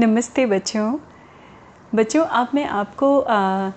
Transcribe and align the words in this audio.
नमस्ते 0.00 0.46
बच्चों। 0.46 0.98
बच्चों 1.94 2.24
अब 2.24 2.48
मैं 2.54 2.64
आपको 2.64 3.20
आ, 3.20 3.70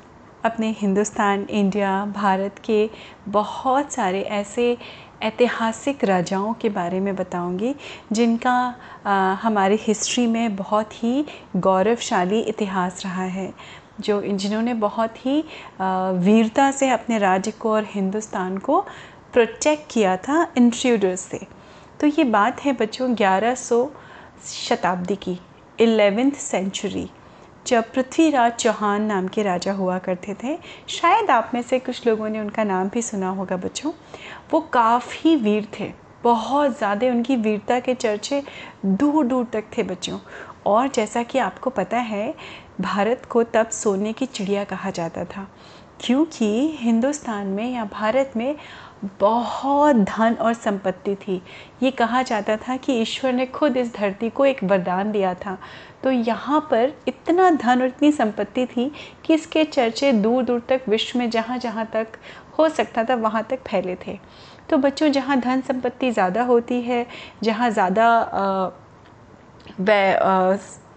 अपने 0.43 0.75
हिंदुस्तान 0.77 1.47
इंडिया 1.49 2.05
भारत 2.05 2.55
के 2.65 2.89
बहुत 3.27 3.91
सारे 3.91 4.21
ऐसे 4.21 4.77
ऐतिहासिक 5.21 6.03
राजाओं 6.03 6.53
के 6.53 6.69
बारे 6.69 6.99
में 6.99 7.15
बताऊँगी 7.15 7.75
जिनका 8.11 8.75
आ, 9.05 9.33
हमारी 9.33 9.75
हिस्ट्री 9.81 10.27
में 10.27 10.55
बहुत 10.55 11.03
ही 11.03 11.25
गौरवशाली 11.57 12.39
इतिहास 12.39 13.03
रहा 13.05 13.23
है 13.23 13.53
जो 13.99 14.21
जिन्होंने 14.21 14.73
बहुत 14.73 15.25
ही 15.25 15.43
आ, 15.81 16.09
वीरता 16.09 16.71
से 16.71 16.89
अपने 16.89 17.17
राज्य 17.17 17.51
को 17.51 17.71
और 17.71 17.85
हिंदुस्तान 17.87 18.57
को 18.57 18.81
प्रोटेक्ट 19.33 19.93
किया 19.93 20.17
था 20.17 20.51
इंट्रूडर्स 20.57 21.19
से। 21.19 21.39
तो 21.99 22.07
ये 22.07 22.23
बात 22.23 22.65
है 22.65 22.73
बच्चों 22.73 23.15
1100 23.15 23.91
शताब्दी 24.69 25.15
की। 25.15 25.39
एलेवेंथ 25.81 26.31
सेंचुरी, 26.31 27.09
जब 27.67 27.91
पृथ्वीराज 27.93 28.51
चौहान 28.53 29.03
नाम 29.03 29.27
के 29.27 29.43
राजा 29.43 29.73
हुआ 29.73 29.97
करते 29.99 30.33
थे, 30.43 30.57
शायद 30.89 31.29
आप 31.29 31.51
में 31.53 31.61
से 31.61 31.79
कुछ 31.79 32.05
लोगों 32.07 32.29
ने 32.29 32.39
उनका 32.39 32.63
नाम 32.63 32.89
भी 32.89 33.01
सुना 33.01 33.29
होगा 33.29 33.57
बच्चों। 33.57 33.91
वो 34.51 34.59
काफ़ी 34.73 35.35
वीर 35.35 35.67
थे, 35.79 35.91
बहुत 36.23 36.77
ज़्यादा 36.77 37.07
उनकी 37.07 37.35
वीरता 37.35 37.79
के 37.79 37.93
चर्चे 37.95 38.43
दूर 38.85 39.25
दूर 39.25 39.45
तक 39.53 39.63
थे 39.77 39.83
बच्चों। 39.83 40.19
और 40.65 40.87
जैसा 40.87 41.23
कि 41.23 41.39
आपको 41.39 41.69
पता 41.69 41.97
है, 41.97 42.33
भारत 42.81 43.25
को 43.25 43.43
तब 43.43 43.69
सोने 43.69 44.13
की 44.13 44.25
चिड़िया 44.25 44.63
कहा 44.63 44.89
जाता 44.89 45.25
था, 45.25 45.47
क्योंकि 46.01 46.77
हिंदुस्तान 46.79 47.47
में 47.47 47.73
या 47.73 47.85
भारत 47.85 48.33
में 48.35 48.55
बहुत 49.19 49.95
धन 49.95 50.33
और 50.35 50.53
संपत्ति 50.53 51.15
थी। 51.17 51.41
ये 51.83 51.91
कहा 51.91 52.21
जाता 52.23 52.55
था 52.57 52.75
कि 52.77 52.93
ईश्वर 52.93 53.33
ने 53.33 53.45
खुद 53.45 53.77
इस 53.77 53.93
धरती 53.95 54.29
को 54.29 54.45
एक 54.45 54.63
वरदान 54.63 55.11
दिया 55.11 55.33
था। 55.35 55.57
तो 56.03 56.11
यहाँ 56.11 56.59
पर 56.71 56.93
इतना 57.07 57.49
धन 57.51 57.81
और 57.81 57.87
इतनी 57.87 58.11
संपत्ति 58.11 58.65
थी 58.67 58.91
कि 59.25 59.33
इसके 59.33 59.63
चर्चे 59.65 60.11
दूर 60.13 60.43
दूर 60.43 60.61
तक, 60.69 60.81
विश्व 60.89 61.19
में 61.19 61.29
जहाँ 61.29 61.57
जहाँ 61.57 61.85
तक 61.93 62.17
हो 62.59 62.69
सकता 62.69 63.03
था, 63.03 63.15
वहाँ 63.15 63.43
तक 63.49 63.67
फैले 63.67 63.95
थे। 64.07 64.17
तो 64.69 64.77
बच्चों, 64.77 65.07
जहाँ 65.09 65.39
धन 65.39 65.61
संपत्ति 65.61 66.11
ज़्यादा 66.11 66.43
होती 66.43 66.81
है, 66.81 67.05
जहाँ 67.43 67.69
ज़्यादा 67.69 68.07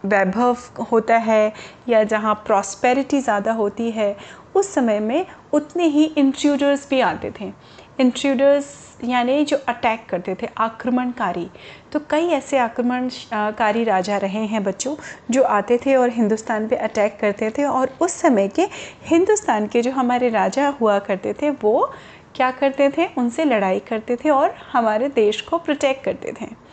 वैभव 0.04 0.56
होता 0.90 1.16
है 1.16 1.52
या 1.88 2.02
जहाँ 2.04 2.34
प्रॉस्पेरिटी 2.46 3.20
ज़्यादा 3.20 3.52
होती 3.52 3.90
है, 3.90 4.16
उस 4.56 4.72
समय 4.74 5.00
में 5.00 5.26
उतने 5.52 5.86
ही 5.86 6.04
इंट्रूडर्स 6.06 6.88
भी 6.90 7.00
आते 7.00 7.32
थे। 7.40 7.52
इंट्रूडर्स 8.00 8.82
यानी 9.04 9.44
जो 9.44 9.56
अटैक 9.68 10.06
करते 10.08 10.34
थे, 10.34 10.48
आक्रमणकारी। 10.58 11.48
तो 11.92 12.00
कई 12.10 12.28
ऐसे 12.28 12.58
आक्रमणकारी 12.58 13.84
राजा 13.84 14.16
रहे 14.16 14.44
हैं 14.46 14.62
बच्चों, 14.64 14.94
जो 15.30 15.42
आते 15.42 15.78
थे 15.78 15.94
और 15.96 16.10
हिंदुस्तान 16.10 16.68
पे 16.68 16.76
अटैक 16.76 17.18
करते 17.20 17.50
थे 17.50 17.64
और 17.64 17.96
उस 18.00 18.12
समय 18.12 18.48
के 18.48 18.68
हिंदुस्तान 19.06 19.66
के 19.66 19.82
जो 19.82 19.90
हमारे 19.90 20.28
राजा 20.28 20.68
हुआ 20.80 20.98
करते 20.98 21.32
थे, 21.32 21.50
वो 21.50 21.92
क्या 22.34 22.50
करते 22.50 22.90
थे? 22.90 23.06
उनसे 23.18 23.44
लड़ाई 23.44 23.80
करते 23.80 24.16
थे 24.16 24.30
और 24.30 24.54
हमारे 24.72 25.08
देश 25.08 25.40
को 25.40 25.58
प्रोटेक्ट 25.58 26.04
करते 26.04 26.32
थे। 26.40 26.63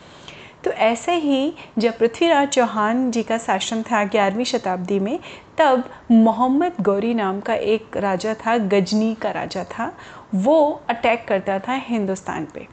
तो 0.64 0.70
ऐसे 0.70 1.14
ही 1.14 1.54
जब 1.78 1.98
पृथ्वीराज 1.98 2.48
चौहान 2.48 3.10
जी 3.10 3.22
का 3.22 3.38
शासन 3.38 3.82
था 3.82 4.04
ग्यारहवीं 4.04 4.44
शताब्दी 4.44 4.98
में, 4.98 5.18
तब 5.58 5.84
मोहम्मद 6.10 6.72
गौरी 6.80 7.14
नाम 7.14 7.40
का 7.40 7.54
एक 7.54 7.96
राजा 7.96 8.34
था, 8.34 8.56
गजनी 8.58 9.14
का 9.14 9.30
राजा 9.30 9.64
था, 9.64 9.92
वो 10.34 10.82
अटैक 10.88 11.28
करता 11.28 11.58
था 11.58 11.72
हिंदुस्तान 11.72 12.46
पे। 12.54 12.66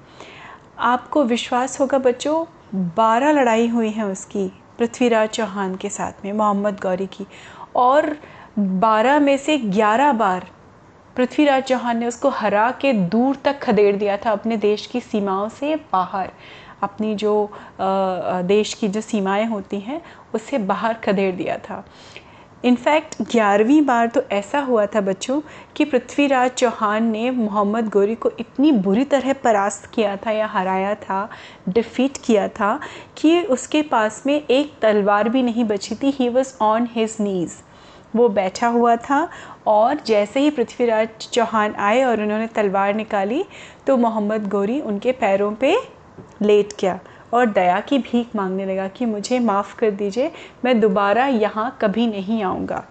आपको 0.80 1.24
विश्वास 1.24 1.80
होगा 1.80 1.98
बच्चों, 1.98 2.46
बारह 2.76 3.32
लड़ाई 3.32 3.68
हुई 3.68 3.90
है 3.90 4.06
उसकी 4.06 4.48
पृथ्वीराज 4.78 5.30
चौहान 5.30 5.76
के 5.76 5.90
साथ 5.90 6.26
में, 6.26 6.34
मोहम्मद 6.34 6.80
गौरी 6.80 7.08
की। 7.08 7.26
और 7.76 8.16
बारह 8.60 9.20
में 9.20 9.38
से 9.38 9.58
ग्यारह 9.58 10.12
बार 10.12 10.48
पृथ्वीराज 11.16 11.64
चौहान 11.64 11.98
ने 11.98 12.08
उसको 12.08 12.30
हरा 12.30 12.70
के 12.72 12.94
दूर 12.94 13.36
तक 13.36 13.60
खदेड़ 13.60 13.96
दिया 13.96 14.18
था 14.18 14.32
अपने 14.32 14.58
देश 14.58 14.86
की 14.86 15.00
सीमाओं 15.00 15.50
से 15.50 15.76
बाहर। 15.76 16.30
अपनी 16.84 17.14
जो 17.16 17.50
देश 17.82 18.74
की 18.74 18.88
जो 18.88 19.02
सीमाएँ 19.02 19.46
होती 19.46 19.80
हैं, 19.80 20.02
उससे 20.34 20.58
बाहर 20.60 20.94
खदेड़ 21.04 21.36
दिया 21.36 21.58
था। 21.60 21.84
इनफैक्ट 22.66 23.16
ग्यारहवीं 23.24 23.82
बार 23.82 24.08
तो 24.08 24.22
ऐसा 24.32 24.60
हुआ 24.60 24.86
था 24.86 25.02
बच्चों 25.02 25.40
कि 25.76 25.86
पृथ्वीराज 25.86 26.50
चौहान 26.52 27.06
ने 27.06 27.30
मोहम्मद 27.32 27.88
गोरी 27.90 28.16
को 28.16 28.32
इतनी 28.40 28.72
बुरी 28.80 29.04
तरह 29.06 29.34
परास्त 29.44 29.86
किया 29.94 30.16
था 30.26 30.32
या 30.32 30.48
हराया 30.48 30.94
था 30.98 31.30
डिफीट 31.70 32.18
किया 32.26 32.48
था, 32.50 32.80
कि 33.18 33.42
उसके 33.44 33.82
पास 33.84 34.22
में 34.26 34.34
एक 34.36 34.74
तलवार 34.82 35.30
भी 35.30 35.44
नहीं 35.44 35.66
बची 35.66 35.96
थी। 35.96 36.10
He 36.10 36.28
was 36.30 36.54
on 36.62 36.88
his 36.92 37.16
knees 37.20 37.56
वो 38.16 38.28
बैठा 38.30 38.68
हुआ 38.68 38.96
था 38.98 39.28
और 39.68 40.00
जैसे 40.06 40.40
ही 40.40 40.50
पृथ्वीराज 40.50 41.28
चौहान 41.32 41.76
आए 41.78 42.04
और 42.04 42.22
उन्होंने 42.22 42.48
तलवार 42.48 42.94
निकाली 42.96 43.44
तो 43.88 43.98
मोहम्मद 43.98 44.48
गोरी 44.50 44.80
उनके 44.82 45.12
पैरों 45.14 45.52
पे 45.56 45.76
लेट 46.42 46.74
गया 46.82 47.00
और 47.34 47.46
दया 47.46 47.80
की 47.80 47.98
भीख 47.98 48.36
मांगने 48.36 48.66
लगा 48.66 48.88
कि 48.88 49.06
मुझे 49.06 49.40
माफ़ 49.40 49.76
कर 49.76 49.92
दीजिए, 49.92 50.32
मैं 50.66 50.80
दोबारा 50.80 51.28
यहाँ 51.28 51.78
कभी 51.82 52.08
नहीं 52.08 52.44
आऊँगा। 52.44 52.86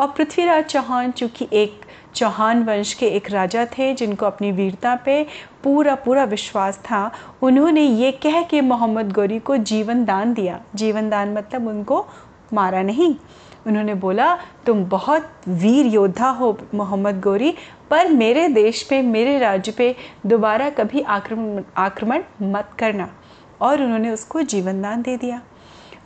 और 0.00 0.08
पृथ्वीराज 0.08 0.64
चौहान, 0.64 1.10
चूँकि 1.10 1.48
एक 1.52 1.80
चौहान 2.14 2.62
वंश 2.62 2.94
के 2.94 3.06
एक 3.06 3.30
राजा 3.30 3.64
थे, 3.64 3.94
जिनको 3.94 4.26
अपनी 4.26 4.52
वीरता 4.52 4.94
पे 5.04 5.26
पूरा 5.64 5.94
पूरा 5.94 6.24
विश्वास 6.24 6.78
था, 6.78 7.10
उन्होंने 7.42 7.82
ये 7.82 8.12
कह 8.12 8.42
के 8.42 8.60
मोहम्मद 8.60 9.12
गौरी 9.12 9.38
को 9.38 9.56
जीवन 9.56 10.04
दान 10.04 10.34
दिया। 10.34 10.60
जीवन 10.74 11.10
दान 11.10 11.32
मतलब 11.32 11.68
उनको 11.68 12.06
मारा 12.52 12.82
नहीं। 12.82 13.14
उन्होंने 13.66 13.94
बोला, 13.94 14.38
तुम 14.66 14.84
बहुत 14.84 15.30
वीर 15.48 15.86
योद्धा 15.86 16.28
हो, 16.28 16.58
मोहम्मद 16.74 17.20
गौरी, 17.20 17.54
पर 17.90 18.08
मेरे 18.08 18.48
देश 18.48 18.82
पे, 18.82 19.02
मेरे 19.02 19.38
राज्य 19.38 19.72
पे 19.72 19.96
दोबारा 20.26 20.70
कभी 20.70 21.00
आक्रमण 21.00 21.62
आक्रमण 21.76 22.22
मत 22.42 22.70
करना। 22.78 23.08
और 23.60 23.82
उन्होंने 23.82 24.10
उसको 24.10 24.42
जीवनदान 24.42 25.02
दे 25.02 25.16
दिया। 25.16 25.42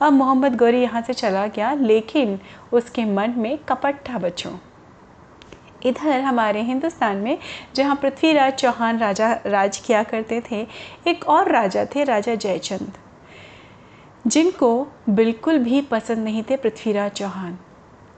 अब 0.03 0.13
मोहम्मद 0.13 0.57
गौरी 0.57 0.83
यहाँ 0.83 1.03
से 1.03 1.13
चला 1.13 1.47
गया, 1.47 1.75
लेकिन 1.75 2.39
उसके 2.73 3.05
मन 3.05 3.35
में 3.37 3.59
कपट 3.59 3.95
था 3.95 4.19
बच्चों। 4.19 4.53
इधर 5.87 6.21
हमारे 6.21 6.63
हिंदुस्तान 6.63 7.17
में, 7.17 7.39
जहाँ 7.75 7.97
पृथ्वीराज 7.97 8.53
चौहान 8.53 8.99
राजा, 8.99 9.41
राज 9.47 9.79
किया 9.79 10.03
करते 10.03 10.43
थे, 10.51 10.67
एक 11.07 11.29
और 11.29 11.53
राजा 11.53 11.85
थे, 11.85 12.05
राजा 12.05 12.35
जयचंद। 12.35 12.93
जिनको 14.25 14.87
बिल्कुल 15.09 15.59
भी 15.59 15.81
पसंद 15.83 16.19
नहीं 16.19 16.43
थे 16.43 16.57
पृथ्वीराज 16.57 17.11
चौहान। 17.11 17.59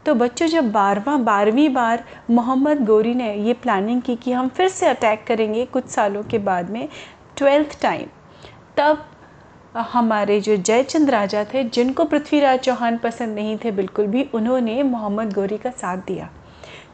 तो 0.07 0.15
बच्चों, 0.15 0.47
जब 0.47 0.71
बारवा, 0.73 1.17
बारहवीं 1.19 1.69
बार 1.75 2.05
मोहम्मद 2.31 2.85
गोरी 2.85 3.15
ने 3.15 3.33
ये 3.37 3.53
प्लानिंग 3.55 4.03
की 4.03 4.17
कि 4.17 4.33
हम 4.33 4.49
फिर 4.49 4.69
से 4.69 4.87
अटैक 4.87 5.25
करेंगे 5.27 5.65
कुछ 5.67 5.87
सालों 5.87 6.23
के 6.23 6.39
बाद 6.41 6.71
में 6.71 6.89
ट्वेल्थ 7.37 7.81
टाइम 7.83 8.07
तब 8.77 9.05
हमारे 9.75 10.41
जो 10.41 10.57
जयचंद 10.57 11.11
राजा 11.11 11.45
थे, 11.45 11.63
जिनको 11.65 12.05
पृथ्वीराज 12.05 12.59
चौहान 12.61 12.99
पसंद 12.99 13.35
नहीं 13.35 13.57
थे 13.65 13.71
बिल्कुल 13.73 14.07
भी, 14.07 14.23
उन्होंने 14.35 14.83
मोहम्मद 14.83 15.33
गौरी 15.33 15.59
का 15.59 15.71
साथ 15.71 16.07
दिया। 16.07 16.29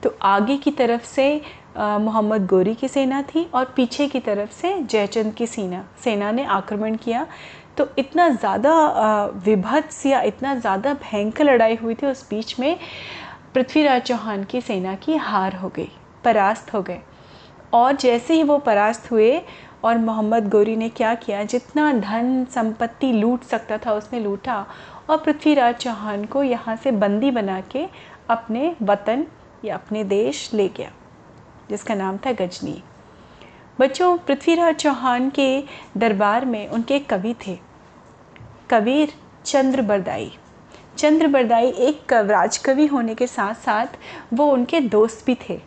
तो 0.03 0.15
आगे 0.23 0.57
की 0.57 0.71
तरफ़ 0.71 1.05
से 1.05 1.41
मोहम्मद 1.79 2.47
गौरी 2.47 2.75
की 2.75 2.89
सेना 2.89 3.21
थी 3.25 3.45
और 3.55 3.65
पीछे 3.77 4.07
की 4.09 4.21
तरफ़ 4.21 4.53
से 4.53 4.73
जयचंद 4.83 5.35
की 5.35 5.47
सेना 5.47 5.85
सेना 6.05 6.31
ने 6.33 6.45
आक्रमण 6.45 6.97
किया। 6.97 7.27
तो 7.77 7.89
इतना 7.99 8.29
ज़्यादा 8.29 8.73
विभत्स 9.45 10.05
या 10.07 10.21
इतना 10.23 10.55
ज़्यादा 10.55 10.93
भयंकर 10.95 11.45
लड़ाई 11.45 11.77
हुई 11.77 11.95
थी 11.95 12.07
उस 12.07 12.29
बीच 12.31 12.59
में, 12.61 12.79
पृथ्वीराज 13.55 14.03
चौहान 14.03 14.45
की 14.45 14.61
सेना 14.61 14.95
की 14.97 15.17
हार 15.19 15.57
हो 15.57 15.69
गई, 15.69 15.89
परास्त 16.25 16.73
हो 16.75 16.83
गए। 16.83 17.01
और 17.75 17.97
जैसे 17.97 18.35
ही 18.35 18.43
वो 18.43 18.59
परास्त 18.61 19.11
हुए 19.11 19.41
और 19.85 19.99
मोहम्मद 19.99 20.49
गौरी 20.49 20.77
ने 20.77 20.89
क्या 20.91 21.15
किया, 21.15 21.43
जितना 21.45 21.93
धन 21.93 22.45
संपत्ति 22.55 23.13
लूट 23.13 23.45
सकता 23.45 23.79
था 23.79 23.93
उसने 23.93 24.21
लूटा 24.21 24.65
और 25.11 25.17
पृथ्वीराज 25.17 25.75
चौहान 25.77 26.25
को 26.25 26.43
यहाँ 26.43 26.77
से 26.77 26.91
बंदी 26.93 27.31
बना 27.31 27.61
के 27.73 27.87
अपने 28.31 28.75
वतन 28.83 29.27
या 29.65 29.75
अपने 29.75 30.05
देश 30.07 30.49
ले 30.55 30.69
गया, 30.69 30.91
जिसका 31.71 31.95
नाम 31.95 32.19
था 32.19 32.33
गजनी। 32.35 32.83
बच्चों, 33.81 34.19
पृथ्वीराज 34.19 34.75
चौहान 34.75 35.31
के 35.31 35.65
दरबार 35.97 36.45
में 36.45 36.69
उनके 36.69 36.99
कवि 36.99 37.35
थे। 37.47 37.57
कबीर 38.71 39.13
चंद्र 39.45 39.83
बरदाई। 39.83 40.31
चंद्र 40.99 41.27
बरदाई 41.27 41.67
एक 41.67 42.13
राजकवि 42.13 42.87
होने 42.87 43.15
के 43.15 43.27
साथ 43.27 43.55
साथ 43.55 43.87
वो 44.35 44.47
उनके 44.47 44.81
दोस्त 44.81 45.25
भी 45.27 45.37
थे 45.49 45.61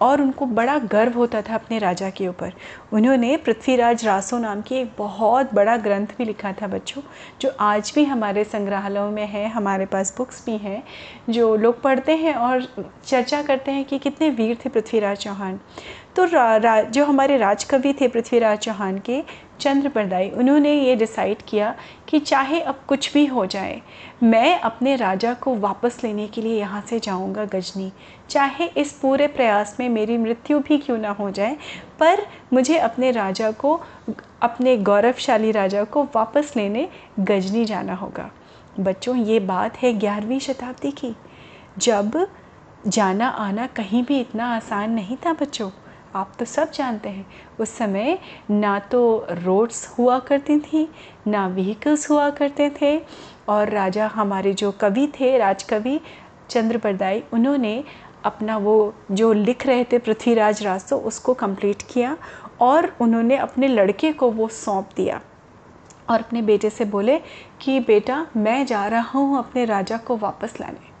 और 0.00 0.22
उनको 0.22 0.46
बड़ा 0.46 0.78
गर्व 0.78 1.12
होता 1.12 1.42
था 1.42 1.54
अपने 1.54 1.78
राजा 1.78 2.10
के 2.10 2.28
ऊपर। 2.28 2.52
उन्होंने 2.94 3.36
पृथ्वीराज 3.36 4.04
रासो 4.04 4.38
नाम 4.38 4.60
की 4.60 4.74
एक 4.74 4.90
बहुत 4.98 5.54
बड़ा 5.54 5.76
ग्रंथ 5.76 6.06
भी 6.18 6.24
लिखा 6.24 6.52
था 6.52 6.66
बच्चों 6.66 7.02
जो 7.40 7.50
आज 7.60 7.92
भी 7.94 8.04
हमारे 8.04 8.44
संग्रहालयों 8.44 9.10
में 9.10 9.26
है 9.26 9.46
हमारे 9.48 9.86
पास 9.86 10.14
बुक्स 10.18 10.44
भी 10.46 10.56
हैं 10.56 10.82
जो 11.30 11.54
लोग 11.56 11.80
पढ़ते 11.82 12.16
हैं 12.16 12.34
और 12.34 12.66
चर्चा 13.06 13.42
करते 13.42 13.72
हैं 13.72 13.84
कि 13.84 13.98
कितने 13.98 14.30
वीर 14.30 14.56
थे 14.64 14.68
पृथ्वीराज 14.68 15.16
चौहान। 15.16 15.60
तो 16.16 16.24
रा, 16.24 16.56
रा, 16.56 16.80
जो 16.82 17.04
हमारे 17.04 17.36
राजकवि 17.36 17.92
थे 18.00 18.08
पृथ्वीराज 18.08 18.58
चौहान 18.58 18.98
के 18.98 19.22
चंद्र 19.60 19.88
बरदाई 19.88 20.28
उन्होंने 20.30 20.72
ये 20.72 20.94
डिसाइड 20.96 21.42
किया 21.48 21.74
कि 22.08 22.18
चाहे 22.18 22.60
अब 22.60 22.80
कुछ 22.88 23.12
भी 23.12 23.24
हो 23.26 23.44
जाए 23.46 23.80
मैं 24.22 24.60
अपने 24.60 24.94
राजा 24.96 25.32
को 25.34 25.54
वापस 25.56 25.98
लेने 26.04 26.26
के 26.26 26.42
लिए 26.42 26.58
यहाँ 26.58 26.82
से 26.90 26.98
जाऊँगा 26.98 27.44
गजनी। 27.44 27.90
चाहे 28.30 28.66
इस 28.76 28.92
पूरे 28.92 29.26
प्रयास 29.26 29.76
में 29.80 29.88
मेरी 29.88 30.18
मृत्यु 30.18 30.58
भी 30.58 30.78
क्यों 30.78 30.98
ना 30.98 31.10
हो 31.10 31.30
जाए 31.30 31.56
पर 32.00 32.26
मुझे 32.52 32.78
अपने 32.78 33.10
राजा 33.10 33.50
को, 33.50 33.80
अपने 34.42 34.76
गौरवशाली 34.76 35.50
राजा 35.50 35.84
को 35.84 36.04
वापस 36.04 36.52
लेने 36.56 36.88
गजनी 37.20 37.64
जाना 37.64 37.94
होगा। 37.94 38.30
बच्चों, 38.80 39.16
ये 39.16 39.40
बात 39.40 39.76
है 39.76 39.92
ग्यारहवीं 39.92 40.38
शताब्दी 40.40 40.90
की। 40.90 41.14
जब 41.78 42.26
जाना 42.86 43.28
आना 43.28 43.66
कहीं 43.66 44.02
भी 44.04 44.20
इतना 44.20 44.46
आसान 44.56 44.90
नहीं 44.90 45.16
था 45.16 45.32
बच्चों, 45.32 45.70
आप 46.14 46.32
तो 46.38 46.44
सब 46.44 46.70
जानते 46.70 47.08
हैं, 47.08 47.26
उस 47.60 47.70
समय 47.70 48.18
ना 48.50 48.78
तो 48.78 49.26
रोड्स 49.32 49.86
हुआ 49.98 50.18
करती 50.18 50.58
थी, 50.58 50.88
ना 51.26 51.46
व्हीकल्स 51.48 52.10
हुआ 52.10 52.28
करते 52.30 52.70
थे 52.80 52.98
और 53.48 53.68
राजा 53.68 54.06
हमारे 54.06 54.52
जो 54.52 54.70
कवि 54.72 55.06
थे, 55.20 55.36
राजकवि 55.38 56.00
चंद्र 56.50 56.78
बरदाई, 56.78 57.22
उन्होंने 57.32 57.82
अपना 58.24 58.56
वो 58.56 58.94
जो 59.10 59.32
लिख 59.32 59.66
रहे 59.66 59.84
थे 59.84 59.98
पृथ्वीराज 59.98 60.62
रासो 60.62 60.96
उसको 60.96 61.34
कंप्लीट 61.34 61.82
किया 61.92 62.16
और 62.60 62.96
उन्होंने 63.00 63.36
अपने 63.36 63.68
लड़के 63.68 64.12
को 64.12 64.30
वो 64.30 64.48
सौंप 64.48 64.90
दिया 64.96 65.20
और 66.10 66.20
अपने 66.20 66.42
बेटे 66.42 66.70
से 66.70 66.84
बोले 66.84 67.18
कि 67.60 67.78
बेटा, 67.80 68.26
मैं 68.36 68.64
जा 68.66 68.86
रहा 68.86 69.18
हूँ 69.18 69.38
अपने 69.38 69.64
राजा 69.64 69.96
को 69.96 70.16
वापस 70.16 70.60
लाने। 70.60 70.93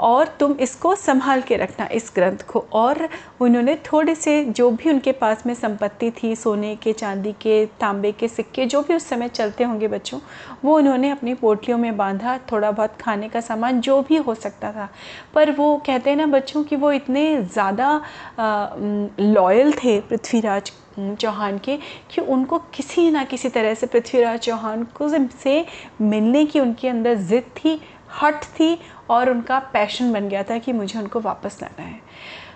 और 0.00 0.26
तुम 0.40 0.52
इसको 0.60 0.94
संभाल 0.96 1.42
के 1.42 1.56
रखना 1.56 1.86
इस 1.92 2.10
ग्रंथ 2.14 2.42
को। 2.48 2.64
और 2.72 3.08
उन्होंने 3.40 3.74
थोड़े 3.84 4.14
से 4.14 4.44
जो 4.46 4.70
भी 4.70 4.90
उनके 4.90 5.12
पास 5.14 5.44
में 5.46 5.54
संपत्ति 5.54 6.10
थी, 6.12 6.34
सोने 6.36 6.74
के, 6.76 6.92
चांदी 6.92 7.32
के, 7.32 7.64
तांबे 7.80 8.12
के, 8.12 8.28
सिक्के, 8.28 8.66
जो 8.66 8.82
भी 8.82 8.94
उस 8.94 9.08
समय 9.08 9.28
चलते 9.30 9.64
होंगे 9.64 9.88
बच्चों, 9.88 10.20
वो 10.64 10.76
उन्होंने 10.76 11.10
अपनी 11.10 11.34
पोटलियों 11.36 11.78
में 11.78 11.96
बांधा, 11.96 12.38
थोड़ा 12.52 12.70
बहुत 12.70 12.96
खाने 13.00 13.28
का 13.28 13.40
सामान, 13.40 13.80
जो 13.80 14.00
भी 14.02 14.16
हो 14.18 14.34
सकता 14.36 14.72
था। 14.72 14.88
पर 15.34 15.50
वो 15.52 15.76
कहते 15.86 16.10
हैं 16.10 16.16
ना 16.16 16.26
बच्चों 16.28 16.64
कि 16.64 16.76
वो 16.76 16.92
इतने 16.92 17.42
ज़्यादा 17.42 18.00
लॉयल 19.20 19.72
थे 19.74 20.00
पृथ्वीराज 20.00 20.72
चौहान 21.20 21.58
के, 21.58 21.76
कि 22.10 22.20
उनको 22.20 22.58
किसी 22.74 23.10
ना 23.10 23.24
किसी 23.24 23.48
तरह 23.48 23.74
से 23.74 23.86
पृथ्वीराज 23.86 24.38
चौहान 24.40 24.82
को 24.96 25.08
से 25.08 25.64
मिलने 26.02 26.44
की 26.44 26.60
उनके 26.60 26.88
अंदर 26.88 27.14
ज़िद 27.16 27.44
थी, 27.56 27.80
हट 28.22 28.44
थी 28.44 28.78
और 29.10 29.30
उनका 29.30 29.58
पैशन 29.58 30.12
बन 30.12 30.28
गया 30.28 30.42
था 30.42 30.58
कि 30.58 30.72
मुझे 30.72 30.98
उनको 30.98 31.20
वापस 31.20 31.58
लाना 31.62 31.82
है। 31.82 32.00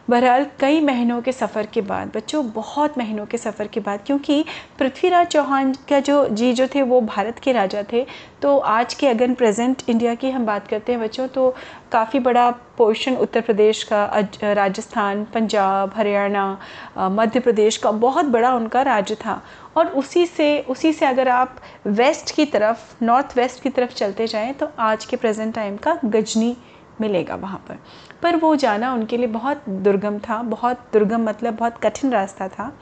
बहरहाल 0.08 0.46
कई 0.60 0.80
महीनों 0.80 1.20
के 1.22 1.32
सफ़र 1.32 1.66
के 1.66 1.80
बाद, 1.80 2.10
बच्चों, 2.14 2.50
बहुत 2.52 2.98
महीनों 2.98 3.24
के 3.26 3.38
सफ़र 3.38 3.66
के 3.66 3.80
बाद, 3.80 4.00
क्योंकि 4.06 4.44
पृथ्वीराज 4.78 5.26
चौहान 5.26 5.72
का 5.88 6.00
जो 6.00 6.26
जी 6.30 6.52
जो 6.52 6.66
थे, 6.74 6.82
वो 6.82 7.00
भारत 7.02 7.38
के 7.38 7.52
राजा 7.52 7.82
थे। 7.92 8.04
तो 8.42 8.56
आज 8.58 8.94
के 8.94 9.06
अगर 9.08 9.32
प्रेजेंट 9.34 9.82
इंडिया 9.88 10.14
की 10.14 10.30
हम 10.30 10.46
बात 10.46 10.66
करते 10.68 10.92
हैं 10.92 11.00
बच्चों 11.00 11.28
तो 11.28 11.48
काफ़ी 11.92 12.18
बड़ा 12.20 12.50
पोर्शन 12.78 13.16
उत्तर 13.16 13.40
प्रदेश 13.40 13.82
का 13.92 14.04
राजस्थान, 14.44 15.24
पंजाब, 15.24 15.92
हरियाणा 15.96 16.58
मध्य 16.98 17.40
प्रदेश 17.40 17.76
का 17.76 17.90
बहुत 17.90 18.24
बड़ा 18.26 18.52
उनका 18.54 18.82
राज्य 18.82 19.14
था। 19.16 19.42
और 19.76 19.86
उसी 19.88 20.26
से 20.26 20.58
उसी 20.60 20.92
से 20.92 21.06
अगर 21.06 21.28
आप 21.28 21.56
वेस्ट 21.88 22.34
की 22.34 22.44
तरफ़, 22.46 22.78
नॉर्थ 23.02 23.36
वेस्ट 23.36 23.62
की 23.62 23.70
तरफ़ 23.70 23.94
चलते 23.94 24.26
जाएँ 24.26 24.52
तो 24.52 24.70
आज 24.80 25.04
के 25.04 25.16
प्रेजेंट 25.16 25.54
टाइम 25.54 25.76
का 25.76 25.98
गजनी 26.04 26.56
मिलेगा 27.00 27.34
वहाँ 27.34 27.58
पर। 27.68 27.78
पर 28.22 28.36
वो 28.36 28.54
जाना 28.56 28.92
उनके 28.94 29.16
लिए 29.16 29.26
बहुत 29.26 29.68
दुर्गम 29.68 30.18
था, 30.18 30.42
बहुत 30.42 30.86
दुर्गम 30.92 31.28
मतलब 31.28 31.54
बहुत 31.54 31.78
कठिन 31.78 32.12
रास्ता 32.12 32.48
था। 32.48 32.72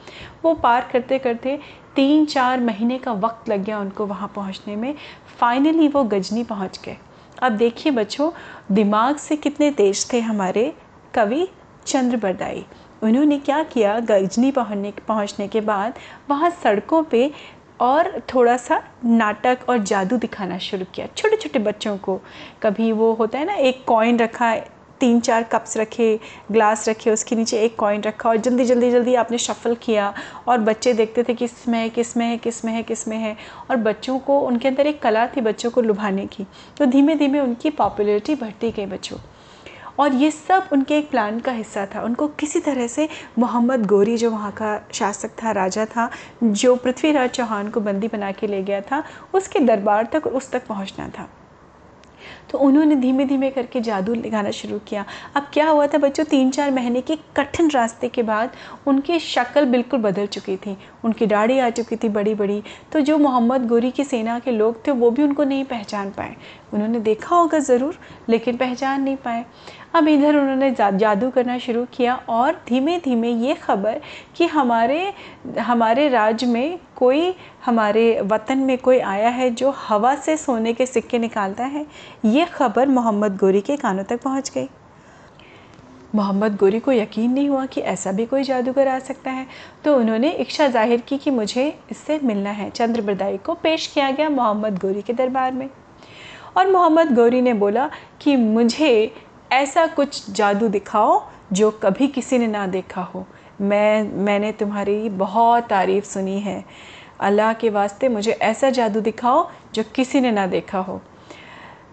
वो 0.43 0.55
पार 0.55 0.89
करते 0.93 1.19
करते 1.19 1.59
तीन 1.97 2.27
चार 2.27 2.61
महीने 2.61 2.99
का 2.99 3.13
वक्त 3.13 3.49
लग 3.49 3.65
गया 3.65 3.79
उनको 3.81 4.07
वहाँ 4.07 4.33
पहुँचने 4.37 4.77
में। 4.77 4.95
फाइनली 5.41 5.89
वो 5.89 6.05
गजनी 6.05 6.45
पहुँच 6.45 6.81
गए। 6.85 6.97
अब 7.43 7.53
देखिए 7.53 7.93
बच्चों, 7.93 8.31
दिमाग 8.73 9.17
से 9.17 9.37
कितने 9.37 9.71
तेज 9.71 10.07
थे 10.13 10.21
हमारे 10.21 10.73
कवि 11.15 11.49
चंद्र 11.87 12.17
बरदाई 12.17 12.65
उन्होंने 13.03 13.39
क्या 13.39 13.63
किया? 13.63 13.99
गजनी 14.01 14.51
पहुँचने 14.51 14.93
पहुँचने 15.09 15.49
के 15.49 15.61
बाद 15.61 15.95
वहाँ 16.31 16.51
सड़कों 16.63 17.03
पे 17.03 17.31
और 17.83 18.21
थोड़ा 18.35 18.57
सा 18.57 18.83
नाटक 19.05 19.59
और 19.69 19.79
जादू 19.79 20.17
दिखाना 20.17 20.59
शुरू 20.59 20.85
किया। 20.95 21.07
छोटे 21.17 21.37
छोटे 21.37 21.59
बच्चों 21.59 21.97
को। 21.99 22.21
कभी 22.63 22.93
वो 22.93 23.13
होता 23.13 23.39
है 23.39 23.45
ना, 23.45 23.55
एक 23.55 23.85
कॉइन 23.87 24.19
रखा 24.19 24.55
तीन 25.01 25.21
चार 25.21 25.43
कप्स 25.43 25.77
रखे 25.77 26.19
ग्लास 26.53 26.89
रखे, 26.89 27.11
उसके 27.11 27.37
नीचे 27.37 27.61
एक 27.61 27.77
कॉइन 27.77 28.03
रखा 28.03 28.29
और 28.29 28.37
जल्दी 28.37 28.65
जल्दी 28.65 28.91
जल्दी 28.91 29.15
आपने 29.15 29.39
शफल 29.39 29.75
किया 29.75 30.13
और 30.49 30.59
बच्चे 30.59 30.93
देखते 30.93 31.23
थे 31.23 31.35
किसमें 31.35 31.79
है 31.79 31.89
किसमें 31.89 32.27
है 32.27 32.37
किसमें 32.39 32.73
है 32.73 32.83
किसमें 32.83 33.17
है 33.17 33.37
और 33.71 33.77
बच्चों 33.77 34.19
को, 34.19 34.39
उनके 34.41 34.69
अंदर 34.69 34.87
एक 34.87 35.03
कला 35.03 35.27
थी 35.27 35.41
बच्चों 35.41 35.71
को 35.71 35.81
लुभाने 35.81 36.27
की। 36.27 36.47
तो 36.77 36.87
धीमे 36.87 37.15
धीमे 37.15 37.41
उनकी 37.41 37.71
पॉपुलरिटी 37.71 38.35
बढ़ती 38.35 38.71
गई 38.71 38.87
बच्चों 38.87 39.17
और 40.03 40.13
ये 40.13 40.31
सब 40.31 40.69
उनके 40.73 40.99
एक 40.99 41.11
प्लान 41.11 41.39
का 41.41 41.53
हिस्सा 41.53 41.87
था। 41.87 42.03
उनको 42.03 42.29
किसी 42.29 42.61
तरह 42.61 42.87
से 42.87 43.09
मोहम्मद 43.39 43.87
गोरी 43.87 44.17
जो 44.17 44.31
वहाँ 44.31 44.51
का 44.53 44.81
शासक 44.93 45.31
था, 45.43 45.51
राजा 45.51 45.85
था, 45.87 46.11
जो 46.43 46.77
पृथ्वीराज 46.77 47.31
चौहान 47.31 47.71
को 47.71 47.81
बंदी 47.81 48.09
बना 48.09 48.33
के 48.33 48.47
ले 48.47 48.63
गया 48.63 48.81
था, 48.81 49.03
उसके 49.35 49.59
दरबार 49.59 50.09
तक 50.13 50.27
उस 50.27 50.51
तक 50.51 50.67
पहुँचना 50.67 51.09
था। 51.09 51.29
तो 52.51 52.59
उन्होंने 52.59 52.97
धीमे 52.97 53.25
धीमे 53.25 53.51
करके 53.51 53.81
जादू 53.81 54.15
लगाना 54.15 54.51
शुरू 54.51 54.79
किया। 54.79 55.05
अब 55.35 55.47
क्या 55.53 55.69
हुआ 55.69 55.87
था 55.87 55.99
बच्चों? 55.99 56.25
तीन 56.25 56.51
चार 56.51 56.71
महीने 56.71 57.01
के 57.01 57.17
कठिन 57.37 57.71
रास्ते 57.71 58.09
के 58.09 58.23
बाद 58.23 58.51
उनकी 58.87 59.19
शक्ल 59.19 59.65
बिल्कुल 59.65 60.01
बदल 60.01 60.27
चुकी 60.27 60.57
थी। 60.57 60.77
उनकी 61.05 61.27
दाढ़ी 61.27 61.59
आ 61.59 61.69
चुकी 61.71 61.97
थी 61.97 62.09
बड़ी 62.09 62.35
बड़ी 62.35 62.63
तो 62.93 63.01
जो 63.01 63.19
मोहम्मद 63.19 63.67
गोरी 63.69 63.91
की 63.91 64.05
सेना 64.05 64.39
के 64.39 64.51
लोग 64.51 64.87
थे, 64.87 64.91
वो 64.93 65.11
भी 65.11 65.23
उनको 65.23 65.45
नहीं 65.45 65.65
पहचान 65.65 66.11
पाए। 66.11 66.35
उन्होंने 66.75 67.01
देखा 67.01 67.37
होगा 67.37 67.59
ज़रूर, 67.61 67.99
लेकिन 68.29 68.57
पहचान 68.57 69.03
नहीं 69.03 69.17
पाए। 69.17 69.45
अब 69.95 70.09
इधर 70.09 70.37
उन्होंने 70.37 70.71
जादू 70.71 71.31
करना 71.31 71.57
शुरू 71.59 71.85
किया 71.93 72.15
और 72.29 72.61
धीमे 72.69 72.99
धीमे 72.99 73.31
ये 73.31 73.55
खबर 73.55 74.01
कि 74.37 74.47
हमारे 74.47 75.13
हमारे 75.61 76.09
राज्य 76.09 76.47
में 76.47 76.79
कोई, 76.97 77.35
हमारे 77.65 78.21
वतन 78.23 78.59
में 78.59 78.77
कोई 78.79 78.99
आया 78.99 79.29
है 79.31 79.51
जो 79.51 79.71
हवा 79.79 80.15
से 80.17 80.37
सोने 80.37 80.73
के 80.73 80.87
सिक्के 80.87 81.19
निकालता 81.19 81.65
है, 81.65 81.87
ये 82.25 82.45
खबर 82.45 82.89
मोहम्मद 82.89 83.37
गोरी 83.37 83.61
के 83.61 83.77
कानों 83.77 84.05
तक 84.05 84.23
पहुँच 84.23 84.51
गई। 84.55 84.69
मोहम्मद 86.15 86.57
गोरी 86.57 86.79
को 86.81 86.93
यकीन 86.93 87.33
नहीं 87.33 87.49
हुआ 87.49 87.65
कि 87.67 87.81
ऐसा 87.81 88.13
भी 88.13 88.27
कोई 88.27 88.43
जादूगर 88.43 88.89
आ 88.89 88.99
सकता 88.99 89.31
है। 89.31 89.47
तो 89.85 89.97
उन्होंने 89.97 90.31
इच्छा 90.31 90.69
ज़ाहिर 90.69 91.01
की 91.01 91.19
कि 91.19 91.31
मुझे 91.31 91.67
इससे 91.91 92.19
मिलना 92.25 92.51
है। 92.51 92.71
चंद्र 92.71 93.01
बरदाई 93.01 93.37
को 93.37 93.55
पेश 93.55 93.87
किया 93.87 94.11
गया 94.11 94.29
मोहम्मद 94.29 94.79
गोरी 94.79 95.03
के 95.03 95.13
दरबार 95.13 95.53
में। 95.53 95.69
और 96.57 96.71
मोहम्मद 96.71 97.15
गौरी 97.15 97.41
ने 97.41 97.55
बोला 97.55 97.91
कि 98.21 98.37
मुझे 98.37 99.15
ऐसा 99.53 99.87
कुछ 99.87 100.31
जादू 100.31 100.69
दिखाओ 100.69 101.23
जो 101.53 101.71
कभी 101.71 102.09
किसी 102.09 102.39
ने 102.39 102.47
ना 102.47 102.67
देखा 102.67 103.03
हो। 103.03 103.27
मैं, 103.61 104.03
मैंने 104.03 104.53
तुम्हारी 104.53 105.09
बहुत 105.09 105.65
तारीफ़ 105.65 106.05
सुनी 106.05 106.39
है। 106.41 106.65
अल्लाह 107.21 107.53
के 107.53 107.71
वास्ते 107.71 108.09
मुझे 108.09 108.33
ऐसा 108.33 108.71
जादू 108.71 109.01
दिखाओ 109.01 109.49
जो 109.75 109.83
किसी 109.95 110.21
ने 110.21 110.31
ना 110.31 110.47
देखा 110.47 110.79
हो। 110.79 111.01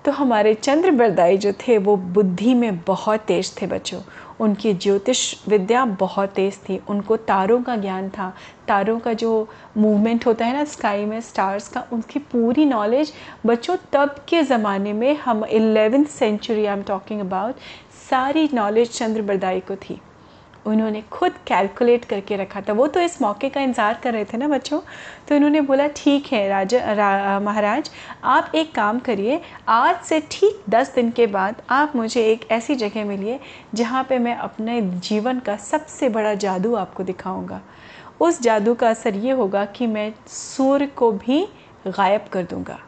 तो 0.05 0.11
हमारे 0.11 0.53
चंद्र 0.53 0.91
बरदाई 0.91 1.37
जो 1.37 1.51
थे, 1.51 1.77
वो 1.77 1.95
बुद्धि 1.97 2.53
में 2.53 2.77
बहुत 2.77 3.19
तेज 3.19 3.61
थे 3.61 3.67
बच्चों। 3.67 4.01
उनकी 4.39 4.73
ज्योतिष 4.73 5.35
विद्या 5.47 5.85
बहुत 5.85 6.29
तेज़ 6.29 6.55
थी। 6.55 6.79
उनको 6.89 7.17
तारों 7.17 7.61
का 7.63 7.75
ज्ञान 7.75 8.09
था। 8.09 8.33
तारों 8.67 8.99
का 8.99 9.13
जो 9.13 9.47
मूवमेंट 9.77 10.25
होता 10.25 10.45
है 10.45 10.53
ना 10.53 10.63
स्काई 10.63 11.05
में 11.05 11.21
स्टार्स 11.21 11.67
का, 11.67 11.85
उनकी 11.93 12.19
पूरी 12.19 12.65
नॉलेज 12.65 13.13
बच्चों 13.45 13.77
तब 13.93 14.15
के 14.29 14.43
ज़माने 14.43 14.93
में 14.93 15.17
हम 15.17 15.45
eleventh 15.45 16.05
century 16.05 16.65
I 16.65 16.77
am 16.77 16.83
talking 16.83 17.19
about 17.19 17.55
सारी 18.09 18.49
नॉलेज 18.53 18.91
चंद्र 18.91 19.21
बरदाई 19.21 19.59
को 19.59 19.75
थी। 19.75 20.01
उन्होंने 20.69 21.01
खुद 21.11 21.33
कैलकुलेट 21.47 22.05
करके 22.05 22.35
रखा 22.37 22.61
था। 22.61 22.73
वो 22.73 22.87
तो 22.87 22.99
इस 23.01 23.21
मौके 23.21 23.49
का 23.49 23.61
इंतज़ार 23.61 23.99
कर 24.03 24.13
रहे 24.13 24.25
थे 24.25 24.37
ना 24.37 24.47
बच्चों? 24.47 24.79
तो 25.27 25.35
इन्होंने 25.35 25.61
बोला 25.61 25.87
ठीक 25.95 26.27
है 26.33 26.47
राजा 26.49 26.93
रा, 26.93 27.39
महाराज 27.39 27.89
आप 28.25 28.51
एक 28.55 28.73
काम 28.75 28.99
करिए 28.99 29.39
आज 29.69 30.01
से 30.05 30.19
ठीक 30.31 30.63
दस 30.69 30.93
दिन 30.95 31.11
के 31.11 31.27
बाद 31.27 31.61
आप 31.71 31.95
मुझे 31.95 32.25
एक 32.25 32.47
ऐसी 32.51 32.75
जगह 32.75 33.05
मिलिए 33.05 33.39
जहाँ 33.75 34.03
पे 34.09 34.19
मैं 34.19 34.35
अपने 34.37 34.81
जीवन 34.81 35.39
का 35.39 35.55
सबसे 35.57 36.09
बड़ा 36.09 36.33
जादू 36.35 36.75
आपको 36.75 37.03
दिखाऊँगा। 37.03 37.61
उस 38.21 38.41
जादू 38.41 38.73
का 38.75 38.89
असर 38.89 39.15
ये 39.15 39.31
होगा 39.31 39.65
कि 39.67 39.87
मैं 39.87 40.11
सूर्य 40.27 40.87
को 40.87 41.11
भी 41.13 41.41
गायब 41.87 42.25
कर 42.31 42.43
दूँगा। 42.43 42.79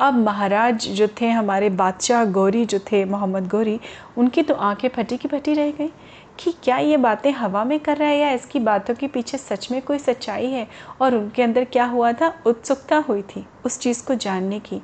अब 0.00 0.14
महाराज 0.16 0.86
जो 0.88 1.06
थे 1.20 1.28
हमारे 1.30 1.68
बादशाह 1.72 2.24
गौरी 2.32 2.64
जो 2.64 2.78
थे 2.90 3.04
मोहम्मद 3.04 3.46
गौरी 3.48 3.78
उनकी 4.18 4.42
तो 4.42 4.54
आँखें 4.54 4.88
फटी 4.88 5.16
की 5.16 5.28
फटी 5.28 5.54
रह 5.54 5.70
गई। 5.70 5.90
कि 6.38 6.52
क्या 6.64 6.76
ये 6.78 6.96
बातें 6.96 7.30
हवा 7.32 7.64
में 7.64 7.78
कर 7.80 7.96
रहा 7.96 8.08
है 8.08 8.18
या 8.18 8.30
इसकी 8.30 8.58
बातों 8.60 8.94
के 8.94 9.06
पीछे 9.08 9.38
सच 9.38 9.70
में 9.70 9.80
कोई 9.82 9.98
सच्चाई 9.98 10.46
है 10.46 10.66
और 11.00 11.14
उनके 11.14 11.42
अंदर 11.42 11.64
क्या 11.64 11.84
हुआ 11.84 12.12
था? 12.12 12.32
उत्सुकता 12.46 12.96
हुई 13.08 13.22
थी 13.26 13.44
उस 13.66 13.78
चीज़ 13.78 14.04
को 14.06 14.14
जानने 14.16 14.60
की। 14.60 14.80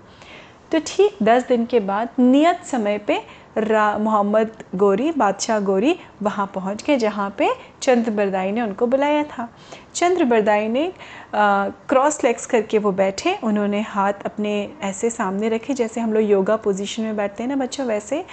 तो 0.73 0.79
ठीक 0.87 1.17
दस 1.23 1.47
दिन 1.47 1.65
के 1.67 1.81
बाद 1.81 2.09
नियत 2.19 2.65
समय 2.65 2.99
पे 3.01 3.19
मोहम्मद 3.59 4.51
गोरी, 4.75 5.11
बादशाह 5.13 5.61
गोरी 5.61 5.95
वहाँ 6.23 6.51
पहुँच 6.55 6.83
गए 6.85 6.97
जहाँ 6.97 7.35
पे 7.39 7.49
चंद्र 7.83 8.11
बरदाई 8.11 8.51
ने 8.53 8.63
उनको 8.63 8.87
बुलाया 8.87 9.23
था। 9.25 9.49
चंद्र 9.95 10.25
बरदाई 10.25 10.69
ने 10.69 10.93
क्रॉस 11.35 12.23
लेग्स 12.25 12.47
करके 12.47 12.79
वो 12.79 12.93
बैठे, 12.93 13.37
उन्होंने 13.45 13.81
हाथ 13.81 14.23
अपने 14.27 14.53
ऐसे 14.83 15.11
सामने 15.11 15.49
रखे, 15.49 15.75
जैसे 15.75 16.01
हम 16.01 16.13
लोग 16.13 16.23
योगा 16.23 16.57
पोजीशन 16.57 17.03
में 17.03 17.17
बैठते 17.17 17.43
हैं 17.43 17.49
ना 17.51 17.57
बच्चों, 17.57 17.87
वैसे। 17.87 18.25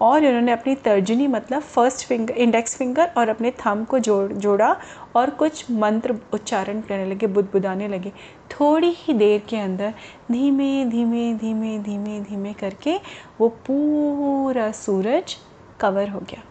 और 0.00 0.26
उन्होंने 0.26 0.52
अपनी 0.52 0.74
तर्जनी 0.74 1.26
मतलब 1.26 1.62
फ़र्स्ट 1.62 2.06
फिंगर 2.06 2.34
इंडेक्स 2.34 2.76
फिंगर 2.76 3.10
और 3.18 3.28
अपने 3.28 3.50
थम 3.66 3.84
को 3.84 3.98
जोड़, 3.98 4.32
जोड़ा 4.32 4.76
और 5.16 5.30
कुछ 5.30 5.70
मंत्र 5.70 6.16
उच्चारण 6.32 6.80
करने 6.80 7.04
लगे, 7.04 7.26
बुदबुदाने 7.26 7.88
लगे। 7.88 8.12
थोड़ी 8.50 8.94
ही 8.96 9.14
देर 9.14 9.42
के 9.48 9.56
अंदर 9.56 9.94
धीमे 10.32 10.84
धीमे 10.84 11.32
धीमे 11.34 11.78
धीमे 11.78 12.20
धीमे 12.20 12.52
करके 12.52 12.98
वो 13.40 13.48
पूरा 13.66 14.70
सूरज 14.72 15.36
कवर 15.80 16.08
हो 16.08 16.20
गया। 16.20 16.42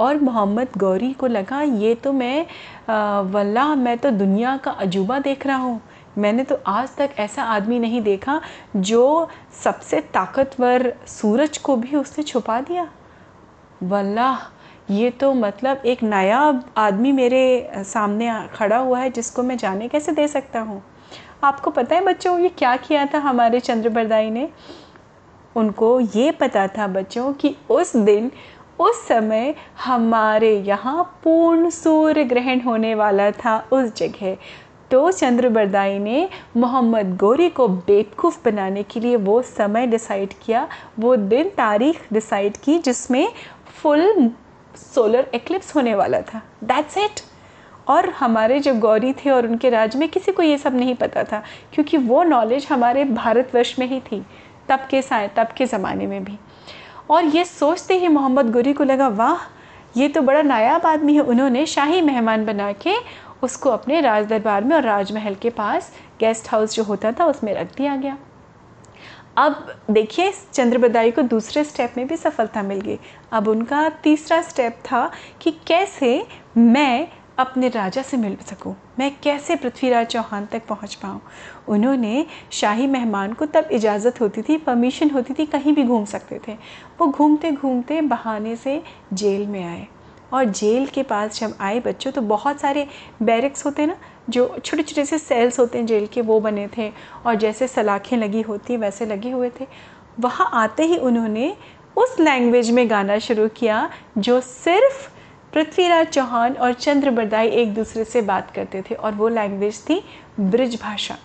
और 0.00 0.20
मोहम्मद 0.20 0.68
गौरी 0.78 1.12
को 1.12 1.26
लगा, 1.26 1.60
ये 1.62 1.94
तो 1.94 2.12
मैं 2.12 2.46
वल्ला 3.32 3.74
मैं 3.76 3.96
तो 3.98 4.10
दुनिया 4.10 4.56
का 4.56 4.70
अजूबा 4.70 5.18
देख 5.18 5.46
रहा 5.46 5.56
हूँ। 5.56 5.80
मैंने 6.18 6.44
तो 6.44 6.58
आज 6.66 6.96
तक 6.96 7.10
ऐसा 7.18 7.42
आदमी 7.44 7.78
नहीं 7.78 8.00
देखा 8.02 8.40
जो 8.76 9.28
सबसे 9.64 10.00
ताकतवर 10.14 10.92
सूरज 11.08 11.58
को 11.58 11.76
भी 11.76 11.96
उसने 11.96 12.24
छुपा 12.24 12.60
दिया। 12.60 12.88
वल्ला 13.82 14.36
ये 14.90 15.10
तो 15.10 15.32
मतलब 15.34 15.82
एक 15.86 16.02
नया 16.02 16.38
आदमी 16.76 17.12
मेरे 17.12 17.70
सामने 17.76 18.30
खड़ा 18.54 18.76
हुआ 18.76 18.98
है, 18.98 19.10
जिसको 19.10 19.42
मैं 19.42 19.56
जाने 19.56 19.88
कैसे 19.88 20.12
दे 20.12 20.26
सकता 20.28 20.60
हूँ? 20.60 20.82
आपको 21.44 21.70
पता 21.70 21.94
है 21.94 22.04
बच्चों, 22.04 22.38
ये 22.38 22.48
क्या 22.48 22.76
किया 22.76 23.06
था 23.06 23.18
हमारे 23.18 23.60
चंद्रबरदाई 23.60 24.30
ने? 24.30 24.48
उनको 25.56 25.98
ये 26.00 26.30
पता 26.32 26.66
था 26.68 26.86
बच्चों 26.88 27.32
कि 27.32 27.54
उस 27.70 27.96
दिन 27.96 28.30
उस 28.80 29.06
समय 29.06 29.54
हमारे 29.84 30.54
यहाँ 30.58 31.02
पूर्ण 31.24 31.70
सूर्य 31.70 32.24
ग्रहण 32.24 32.60
होने 32.60 32.94
वाला 32.94 33.30
था 33.34 33.58
उस 33.72 33.94
जगह। 33.96 34.36
तो 34.90 35.10
चंद्र 35.12 35.48
बरदाई 35.48 35.98
ने 35.98 36.28
मोहम्मद 36.56 37.16
गोरी 37.16 37.48
को 37.50 37.66
बेवकूफ़ 37.68 38.38
बनाने 38.44 38.82
के 38.82 39.00
लिए 39.00 39.16
वो 39.18 39.40
समय 39.42 39.86
डिसाइड 39.86 40.32
किया, 40.44 40.66
वो 40.98 41.16
दिन 41.16 41.48
तारीख 41.48 42.12
डिसाइड 42.12 42.56
की 42.56 42.78
जिसमें 42.78 43.26
फुल 43.74 44.30
सोलर 44.76 45.30
एक्लिप्स 45.34 45.74
होने 45.76 45.94
वाला 45.94 46.20
था। 46.22 46.42
दैट्स 46.64 46.98
इट 46.98 47.20
और 47.88 48.08
हमारे 48.10 48.58
जो 48.60 48.74
गौरी 48.74 49.12
थे 49.14 49.30
और 49.30 49.46
उनके 49.46 49.70
राज्य 49.70 49.98
में 49.98 50.08
किसी 50.08 50.32
को 50.32 50.42
ये 50.42 50.58
सब 50.58 50.74
नहीं 50.74 50.94
पता 50.94 51.24
था, 51.24 51.42
क्योंकि 51.72 51.96
वो 51.96 52.22
नॉलेज 52.24 52.66
हमारे 52.70 53.04
भारतवर्ष 53.04 53.78
में 53.78 53.86
ही 53.86 54.00
थी, 54.02 54.24
तब 54.68 54.86
के 54.90 55.02
तब 55.28 55.52
के 55.56 55.66
ज़माने 55.66 56.06
में 56.06 56.22
भी। 56.24 56.38
और 57.10 57.24
ये 57.24 57.44
सोचते 57.44 57.94
ही 57.94 58.08
मोहम्मद 58.08 58.50
गुरी 58.52 58.72
को 58.72 58.84
लगा, 58.84 59.08
वाह, 59.08 59.46
ये 59.96 60.08
तो 60.08 60.22
बड़ा 60.22 60.42
नायाब 60.42 60.86
आदमी 60.86 61.14
है। 61.14 61.20
उन्होंने 61.20 61.66
शाही 61.66 62.00
मेहमान 62.02 62.44
बना 62.46 62.72
के 62.72 62.94
उसको 63.42 63.70
अपने 63.70 64.00
राज 64.00 64.26
दरबार 64.26 64.64
में 64.64 64.74
और 64.76 64.82
राजमहल 64.82 65.34
के 65.34 65.50
पास 65.50 65.92
गेस्ट 66.20 66.50
हाउस 66.50 66.74
जो 66.74 66.82
होता 66.84 67.12
था 67.12 67.26
उसमें 67.26 67.54
रख 67.54 67.76
दिया 67.76 67.96
गया। 67.96 68.16
अब 69.38 69.66
देखिए 69.90 70.32
चंद्रबदाई 70.52 71.10
को 71.10 71.22
दूसरे 71.22 71.64
स्टेप 71.64 71.94
में 71.96 72.06
भी 72.06 72.16
सफलता 72.16 72.62
मिल 72.62 72.80
गई। 72.80 72.98
अब 73.32 73.48
उनका 73.48 73.88
तीसरा 74.02 74.40
स्टेप 74.42 74.78
था 74.84 75.10
कि 75.40 75.50
कैसे 75.66 76.26
मैं 76.56 77.08
अपने 77.40 77.68
राजा 77.68 78.02
से 78.02 78.16
मिल 78.16 78.36
सकूँ? 78.36 78.74
मैं 78.98 79.10
कैसे 79.22 79.56
पृथ्वीराज 79.56 80.06
चौहान 80.06 80.46
तक 80.46 80.66
पहुँच 80.66 80.94
पाऊँ? 80.94 81.20
उन्होंने 81.68 82.26
शाही 82.52 82.86
मेहमान 82.86 83.32
को 83.32 83.46
तब 83.46 83.68
इजाज़त 83.72 84.20
होती 84.20 84.42
थी 84.42 84.56
परमिशन 84.56 85.10
होती 85.10 85.34
थी 85.34 85.46
कहीं 85.46 85.72
भी 85.74 85.84
घूम 85.84 86.04
सकते 86.04 86.40
थे। 86.48 86.52
वो 87.00 87.06
घूमते 87.06 87.50
घूमते 87.52 88.00
बहाने 88.00 88.56
से 88.56 88.82
जेल 89.12 89.46
में 89.46 89.64
आए। 89.64 89.86
और 90.32 90.44
जेल 90.44 90.86
के 90.86 91.02
पास 91.02 91.40
जब 91.40 91.54
आए 91.60 91.80
बच्चों 91.80 92.12
तो 92.12 92.22
बहुत 92.22 92.60
सारे 92.60 92.86
बैरिक्स 93.22 93.64
होते 93.66 93.82
हैं 93.82 93.88
ना, 93.88 93.96
जो 94.28 94.46
छोटे 94.64 94.82
छोटे 94.82 95.04
से 95.04 95.18
सेल्स 95.18 95.58
होते 95.58 95.78
हैं 95.78 95.86
जेल 95.86 96.06
के, 96.06 96.20
वो 96.20 96.40
बने 96.40 96.68
थे। 96.76 96.92
और 97.26 97.34
जैसे 97.34 97.68
सलाखें 97.68 98.16
लगी 98.16 98.42
होती, 98.42 98.76
वैसे 98.76 99.06
लगे 99.06 99.30
हुए 99.30 99.50
थे। 99.60 99.66
वहाँ 100.20 100.50
आते 100.52 100.82
ही 100.82 100.96
उन्होंने 100.96 101.56
उस 101.96 102.20
लैंग्वेज 102.20 102.70
में 102.70 102.90
गाना 102.90 103.18
शुरू 103.18 103.48
किया, 103.48 103.90
जो 104.18 104.40
सिर्फ़ 104.40 105.08
पृथ्वीराज 105.52 106.06
चौहान 106.06 106.54
और 106.54 106.72
चंद्र 106.72 107.10
बरदाई 107.10 107.48
एक 107.48 107.74
दूसरे 107.74 108.04
से 108.04 108.22
बात 108.22 108.50
करते 108.50 108.82
थे 108.82 108.94
और 108.94 109.12
वो 109.12 109.28
लैंग्वेज 109.28 109.80
थी 109.88 110.02
ब्रिज 110.40 110.80
भाषा। 110.82 111.16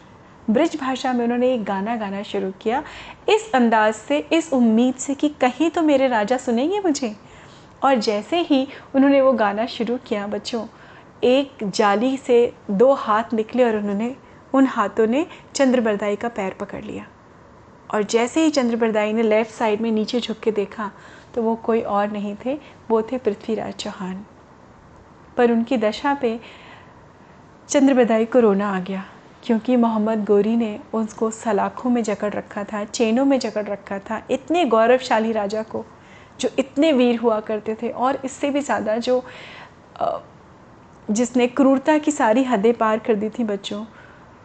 ब्रिज 0.50 0.78
भाषा 0.82 1.14
में 1.14 1.24
उन्होंने 1.26 1.54
एक 1.54 1.64
गाना 1.64 1.96
गाना 1.96 2.24
शुरू 2.24 2.52
किया। 2.62 2.84
इस 3.30 3.52
अंदाज 3.54 3.94
से, 3.94 4.18
इस 4.18 4.54
उम्मीद 4.54 4.96
से 4.96 5.16
कि 5.16 5.30
कहीं 5.30 5.70
तो 5.70 5.82
मेरे 5.82 6.08
राजा 6.08 6.38
सुनेंगे 6.38 6.80
मुझे। 6.80 7.16
और 7.84 7.96
जैसे 7.96 8.40
ही 8.40 8.68
उन्होंने 8.96 9.22
वो 9.22 9.34
गाना 9.34 9.66
शुरू 9.66 9.98
किया, 9.98 10.28
बच्चों, 10.28 10.66
एक 11.24 11.50
जाली 11.64 12.18
से 12.18 12.54
दो 12.72 12.94
हाथ 12.94 13.24
निकले 13.34 13.64
और 13.64 13.76
उन्होंने, 13.76 14.16
उन 14.54 14.66
हाथों 14.66 15.08
ने 15.08 15.26
चंद्र 15.56 15.82
बरदाई 15.82 16.16
का 16.16 16.28
पैर 16.28 16.54
पकड़ 16.54 16.84
लिया। 16.84 17.06
और 17.96 18.04
जैसे 18.04 18.44
ही 18.44 18.50
चंद्र 18.52 18.76
बरदाई 18.76 19.14
ने 19.14 19.24
लेफ़्ट 19.24 19.52
साइड 19.54 19.82
में 19.82 19.92
नीचे 19.92 20.20
झुक 20.20 20.40
के 20.40 20.52
देखा 20.52 20.90
तो 21.36 21.42
वो 21.42 21.56
कोई 21.56 21.82
और 21.82 22.12
नहीं 22.12 22.36
थे, 22.46 22.58
वो 22.90 23.02
थे 23.02 23.18
पृथ्वीराज 23.18 23.74
चौहान। 23.74 24.26
पर 25.38 25.52
उनकी 25.52 25.78
दशा 25.78 26.14
पे 26.14 26.40
चंद्रबदाई 27.70 28.26
को 28.26 28.40
रोना 28.40 28.70
आ 28.70 28.80
गया, 28.80 29.04
क्योंकि 29.44 29.76
मोहम्मद 29.76 30.26
गोरी 30.26 30.56
ने 30.58 30.80
उसको 30.94 31.30
सलाखों 31.32 31.90
में 31.90 32.02
जकड़ 32.04 32.32
रखा 32.34 32.64
था, 32.64 32.84
चेनों 32.86 33.26
में 33.26 33.38
जकड़ 33.40 33.66
रखा 33.66 34.00
था, 34.00 34.22
इतने 34.32 34.66
गौरवशाली 34.66 35.32
राजा 35.32 35.64
को, 35.64 35.86
जो 36.40 36.50
इतने 36.60 36.92
वीर 36.94 37.20
हुआ 37.20 37.40
करते 37.42 37.76
थे, 37.82 37.90
और 37.90 38.20
इससे 38.26 38.50
भी 38.50 38.62
ज़्यादा 38.62 38.98
जो 38.98 39.24
जिसने 41.08 41.48
क्रूरता 41.50 41.98
की 41.98 42.12
सारी 42.12 42.44
हदें 42.44 42.74
पार 42.74 43.00
कर 43.00 43.16
दी 43.16 43.30
थी 43.30 43.44
बच्चों, 43.44 43.84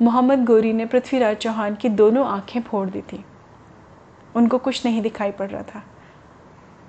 मोहम्मद 0.02 0.44
गोरी 0.44 0.72
ने 0.72 0.86
पृथ्वीराज 0.86 1.36
चौहान 1.36 1.74
की 1.74 1.88
दोनों 1.90 2.26
आँखें 2.28 2.60
फोड़ 2.62 2.88
दी 2.90 3.00
थी। 3.02 3.24
उनको 4.36 4.58
कुछ 4.58 4.86
नहीं 4.86 5.02
दिखाई 5.02 5.30
पड़ 5.30 5.50
रहा 5.50 5.62
था। 5.62 5.82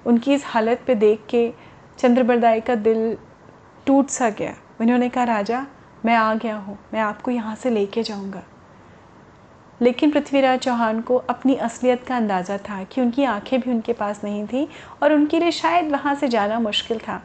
उनकी 0.05 0.33
इस 0.33 0.43
हालत 0.45 0.81
पे 0.87 0.95
देख 0.95 1.23
के 1.29 1.53
चंद्रबरदाई 1.97 2.61
का 2.61 2.75
दिल 2.75 3.17
टूट 3.85 4.07
सा 4.07 4.29
गया। 4.29 4.53
उन्होंने 4.81 5.09
कहा, 5.09 5.23
राजा, 5.23 5.65
मैं 6.05 6.15
आ 6.15 6.33
गया 6.33 6.55
हूँ। 6.55 6.79
मैं 6.93 6.99
आपको 6.99 7.31
यहाँ 7.31 7.55
से 7.55 7.69
लेके 7.69 8.03
जाऊँगा। 8.03 8.43
लेकिन 9.81 10.11
पृथ्वीराज 10.11 10.59
चौहान 10.59 11.01
को 11.01 11.15
अपनी 11.15 11.55
असलियत 11.55 12.03
का 12.03 12.17
अंदाज़ा 12.17 12.57
था 12.57 12.83
कि 12.83 13.01
उनकी 13.01 13.23
आँखें 13.23 13.59
भी 13.59 13.71
उनके 13.71 13.93
पास 13.93 14.23
नहीं 14.23 14.47
थी 14.47 14.67
और 15.03 15.13
उनके 15.13 15.39
लिए 15.39 15.51
शायद 15.51 15.91
वहाँ 15.91 16.15
से 16.15 16.27
जाना 16.27 16.59
मुश्किल 16.59 16.99
था। 16.99 17.23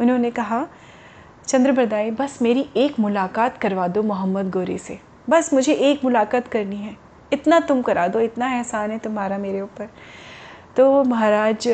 उन्होंने 0.00 0.30
कहा, 0.30 0.66
चंद्रबरदाई, 1.46 2.10
बस 2.10 2.42
मेरी 2.42 2.68
एक 2.76 2.98
मुलाकात 3.00 3.58
करवा 3.58 3.88
दो 3.88 4.02
मोहम्मद 4.02 4.50
गोरी 4.50 4.78
से। 4.78 5.00
बस 5.30 5.52
मुझे 5.52 5.72
एक 5.72 6.04
मुलाकात 6.04 6.48
करनी 6.48 6.76
है। 6.76 7.07
इतना 7.32 7.60
तुम 7.60 7.82
करा 7.82 8.06
दो, 8.08 8.20
इतना 8.20 8.54
एहसान 8.54 8.90
है 8.90 8.98
तुम्हारा 8.98 9.38
मेरे 9.38 9.60
ऊपर। 9.60 9.88
तो 10.76 11.04
महाराज 11.04 11.68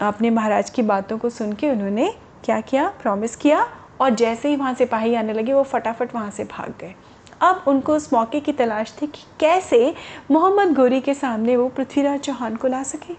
अपने 0.00 0.30
महाराज 0.30 0.70
की 0.70 0.82
बातों 0.82 1.18
को 1.18 1.30
सुन 1.30 1.52
के 1.52 1.70
उन्होंने 1.70 2.12
क्या 2.44 2.60
किया? 2.60 2.88
प्रॉमिस 3.02 3.36
किया 3.36 3.66
और 4.00 4.10
जैसे 4.10 4.48
ही 4.48 4.56
वहाँ 4.56 4.74
सिपाही 4.74 5.14
आने 5.14 5.32
लगे, 5.32 5.52
वो 5.52 5.62
फटाफट 5.62 6.14
वहाँ 6.14 6.30
से 6.30 6.44
भाग 6.46 6.74
गए। 6.80 6.94
अब 7.42 7.64
उनको 7.68 7.94
उस 7.96 8.12
मौके 8.12 8.40
की 8.40 8.52
तलाश 8.52 8.94
थी 9.02 9.06
कि 9.06 9.22
कैसे 9.40 9.94
मोहम्मद 10.30 10.74
गोरी 10.74 11.00
के 11.00 11.14
सामने 11.14 11.56
वो 11.56 11.68
पृथ्वीराज 11.68 12.20
चौहान 12.20 12.56
को 12.56 12.68
ला 12.68 12.82
सके। 12.82 13.14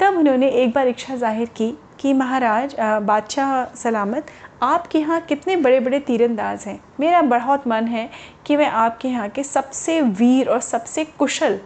तब 0.00 0.18
उन्होंने 0.18 0.48
एक 0.52 0.72
बार 0.72 0.88
इच्छा 0.88 1.16
ज़ाहिर 1.16 1.48
की 1.56 1.72
कि 2.00 2.12
महाराज 2.12 2.74
बादशाह 2.80 3.64
सलामत, 3.74 4.26
आपके 4.62 4.98
यहाँ 4.98 5.20
कितने 5.20 5.56
बड़े 5.56 5.78
बड़े 5.80 6.00
तीरंदाज 6.00 6.64
हैं। 6.66 6.78
मेरा 7.00 7.22
बहुत 7.22 7.66
मन 7.68 7.86
है 7.86 8.08
कि 8.46 8.56
मैं 8.56 8.66
आपके 8.66 9.08
यहाँ 9.08 9.28
के 9.28 9.42
सबसे 9.44 10.00
वीर 10.02 10.48
और 10.48 10.60
सबसे 10.62 11.04
कुशल 11.18 11.58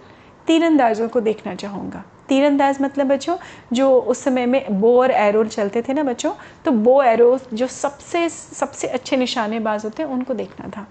तीरंदाजों 0.47 1.09
को 1.09 1.21
देखना 1.21 1.55
चाहूँगा। 1.55 2.03
तीरंदाज 2.29 2.81
मतलब 2.83 3.07
बच्चों, 3.07 3.37
जो 3.73 3.91
उस 3.91 4.23
समय 4.25 4.47
में 4.47 4.81
बो 4.81 5.01
और 5.01 5.11
एरो 5.11 5.45
चलते 5.45 5.83
थे 5.83 5.93
ना 5.93 6.03
बच्चों 6.03 6.33
तो 6.65 6.71
बो 6.73 7.03
एरो 7.03 7.39
जो 7.53 7.67
सबसे 7.67 8.29
सबसे 8.29 8.89
अच्छे 8.89 9.17
निशानेबाज 9.17 9.85
होते 9.85 10.03
हैं, 10.03 10.11
उनको 10.11 10.35
देखना 10.35 10.69
था। 10.69 10.87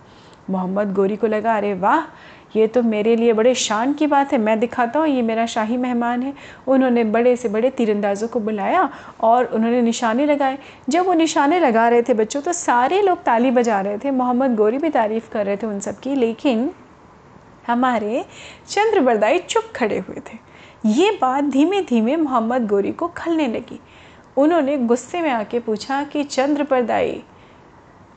मोहम्मद 0.50 0.94
गोरी 0.94 1.16
को 1.16 1.28
लगा, 1.28 1.56
अरे 1.58 1.74
वाह! 1.74 2.02
ये 2.56 2.68
तो 2.68 2.82
मेरे 2.84 3.16
लिए 3.16 3.34
बड़े 3.34 3.54
शान 3.56 3.94
की 3.94 4.08
बात 4.08 4.32
है। 4.34 4.38
मैं 4.38 4.60
दिखाता 4.60 5.00
हूँ, 5.00 5.08
ये 5.08 5.22
मेरा 5.22 5.46
शाही 5.46 5.78
मेहमान 5.78 6.24
है। 6.24 6.34
उन्होंने 6.68 7.04
बड़े 7.04 7.36
से 7.36 7.50
बड़े 7.50 7.70
तीरंदाज़ों 7.70 8.28
को 8.28 8.40
बुलाया 8.40 8.90
और 9.22 9.46
उन्होंने 9.46 9.82
निशाने 9.82 10.26
लगाए। 10.26 10.58
जब 10.90 11.06
वो 11.06 11.14
निशाने 11.14 11.60
लगा 11.60 11.88
रहे 11.90 12.02
थे 12.02 12.14
बच्चों 12.14 12.42
तो 12.42 12.54
सारे 12.54 13.02
लोग 13.02 13.24
ताली 13.24 13.52
बजा 13.52 13.82
रहे 13.82 13.98
थे। 13.98 14.12
मोहम्मद 14.12 14.56
गोरी 14.56 14.78
भी 14.78 14.90
तारीफ़ 14.90 15.30
कर 15.32 15.46
रहे 15.46 15.58
थे 15.58 15.68
उन 15.68 15.80
सब 15.80 16.00
की 16.00 16.16
लेकिन 16.16 16.70
हमारे 17.68 18.26
चंद्र 18.68 19.02
बरदाई 19.02 19.40
चुप 19.40 19.72
खड़े 19.76 19.98
हुए 20.00 20.22
थे। 20.28 20.38
ये 20.86 21.12
बात 21.12 21.44
धीमे 21.44 21.82
धीमे 21.82 22.16
मोहम्मद 22.16 22.68
गोरी 22.68 22.92
को 22.92 23.08
खलने 23.08 23.48
लगी। 23.48 23.80
उन्होंने 24.38 24.78
गुस्से 24.78 25.22
में 25.22 25.30
आके 25.30 25.60
पूछा 25.60 26.04
कि, 26.04 26.24
चंद्र 26.24 26.64
परदाई 26.64 27.24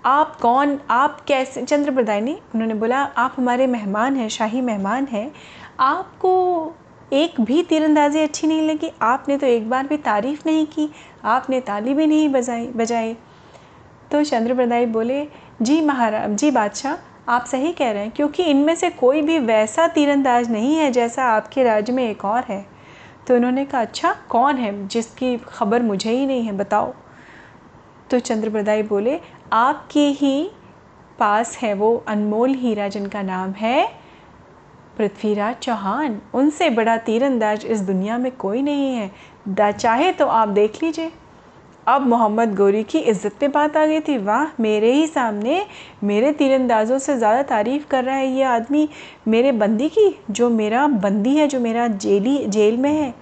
आप 0.07 0.37
कौन, 0.37 0.81
आप 0.91 1.21
कैसे, 1.21 1.63
चंद्र 1.63 1.91
परदाई 1.91 2.21
ने 2.21 2.39
उन्होंने 2.55 2.75
बोला, 2.75 2.99
आप 2.99 3.35
हमारे 3.37 3.67
मेहमान 3.67 4.17
हैं, 4.17 4.29
शाही 4.29 4.61
मेहमान 4.61 5.07
हैं। 5.07 5.33
आपको 5.81 6.73
एक 7.13 7.41
भी 7.41 7.63
तीरंदाजी 7.63 8.19
अच्छी 8.19 8.47
नहीं 8.47 8.69
लगी, 8.69 8.91
आपने 9.03 9.37
तो 9.37 9.47
एक 9.47 9.71
बार 9.71 9.87
भी 9.87 9.97
तारीफ़ 9.97 10.43
नहीं 10.47 10.67
की, 10.67 10.91
आपने 11.25 11.61
ताली 11.61 11.95
भी 11.95 12.07
नहीं 12.07 12.29
बजाई 12.29 12.67
बजाई। 12.67 13.17
तो 14.11 14.25
चंद्रप्रदाई 14.25 14.87
बोले, 14.87 15.29
जी 15.63 15.81
महाराज, 15.81 16.31
जी 16.31 16.51
बादशाह, 16.51 16.97
आप 17.29 17.45
सही 17.45 17.73
कह 17.73 17.91
रहे 17.91 18.03
हैं, 18.03 18.11
क्योंकि 18.11 18.43
इनमें 18.43 18.75
से 18.75 18.91
कोई 18.91 19.23
भी 19.23 19.39
वैसा 19.39 19.89
तीरंदाज 19.89 20.51
नहीं 20.51 20.77
है 20.77 20.91
जैसा 20.93 21.25
आपके 21.25 21.63
राज्य 21.63 21.93
में 21.93 22.11
एक 22.11 22.25
और 22.25 22.45
है। 22.45 22.67
तो 23.27 23.37
उन्होंने 23.37 23.65
कहा 23.65 23.81
अच्छा 23.81 24.17
कौन 24.29 24.57
है, 24.57 24.89
जिसकी 24.89 25.37
खबर 25.37 25.83
मुझे 25.83 26.11
ही 26.11 26.27
नहीं 26.27 26.43
है, 26.43 26.53
बताओ। 26.53 26.95
तो 28.11 28.19
चंद्रप्रदाई 28.19 28.83
बोले 28.83 29.21
आपके 29.53 30.07
ही 30.11 30.51
पास 31.19 31.57
है 31.57 31.73
वो 31.75 31.97
अनमोल 32.09 32.55
हीरा 32.55 32.89
जिनका 32.89 33.23
नाम 33.23 33.51
है 33.53 33.89
पृथ्वीराज 34.99 35.57
चौहान। 35.57 36.21
उनसे 36.35 36.69
बड़ा 36.71 36.97
तीरंदाज 36.99 37.65
इस 37.67 37.81
दुनिया 37.81 38.19
में 38.19 38.31
कोई 38.37 38.63
नहीं 38.63 38.95
है। 38.95 39.73
चाहे 39.73 40.13
तो 40.13 40.27
आप 40.27 40.49
देख 40.49 40.83
लीजिए। 40.83 41.11
अब 41.87 42.07
मोहम्मद 42.07 42.55
गोरी 42.55 42.83
की 42.83 42.99
इज़्ज़त 43.01 43.37
पे 43.41 43.49
बात 43.49 43.77
आ 43.77 43.85
गई 43.87 44.01
थी। 44.01 44.17
वाह, 44.19 44.47
मेरे 44.61 44.93
ही 44.93 45.07
सामने 45.07 45.65
मेरे 46.05 46.33
तीरंदाज़ों 46.33 46.99
से 46.99 47.17
ज़्यादा 47.17 47.43
तारीफ़ 47.45 47.87
कर 47.89 48.05
रहा 48.05 48.17
है 48.17 48.29
ये 48.29 48.43
आदमी। 48.45 48.89
मेरे 49.29 49.53
बंदी 49.55 49.89
की, 49.89 50.15
जो 50.31 50.51
मेरा 50.51 50.87
बंदी 50.87 51.35
है, 51.37 51.49
जो 51.49 51.61
मेरा 51.61 51.87
जेली, 51.89 52.37
जेल 52.47 52.77
में 52.77 52.93
है। 52.93 53.15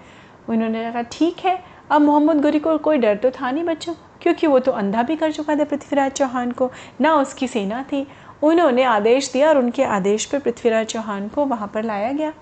उन्होंने 0.49 0.90
कहा, 0.92 1.02
ठीक 1.02 1.38
है। 1.38 1.58
अब 1.90 2.00
मोहम्मद 2.00 2.42
गोरी 2.42 2.58
को 2.58 2.76
कोई 2.78 2.99
डर 2.99 3.16
तो 3.16 3.30
था 3.30 3.50
नहीं, 3.50 3.64
बच्चों? 3.64 3.94
क्योंकि 4.22 4.46
वो 4.46 4.58
तो 4.58 4.72
अंधा 4.72 5.02
भी 5.02 5.16
कर 5.16 5.32
चुका 5.32 5.56
था 5.56 5.64
पृथ्वीराज 5.64 6.12
चौहान 6.12 6.52
को। 6.52 6.70
ना 7.00 7.14
उसकी 7.14 7.48
सेना 7.48 7.82
थी। 7.82 8.06
उन्होंने 8.42 8.82
आदेश 8.82 9.32
दिया 9.32 9.48
और 9.48 9.58
उनके 9.58 9.84
आदेश 9.84 10.25
पर 10.25 10.38
पृथ्वीराज 10.38 10.87
चौहान 10.87 11.28
को 11.28 11.44
वहाँ 11.44 11.70
पर 11.75 11.84
लाया 11.84 12.12
गया। 12.12 12.32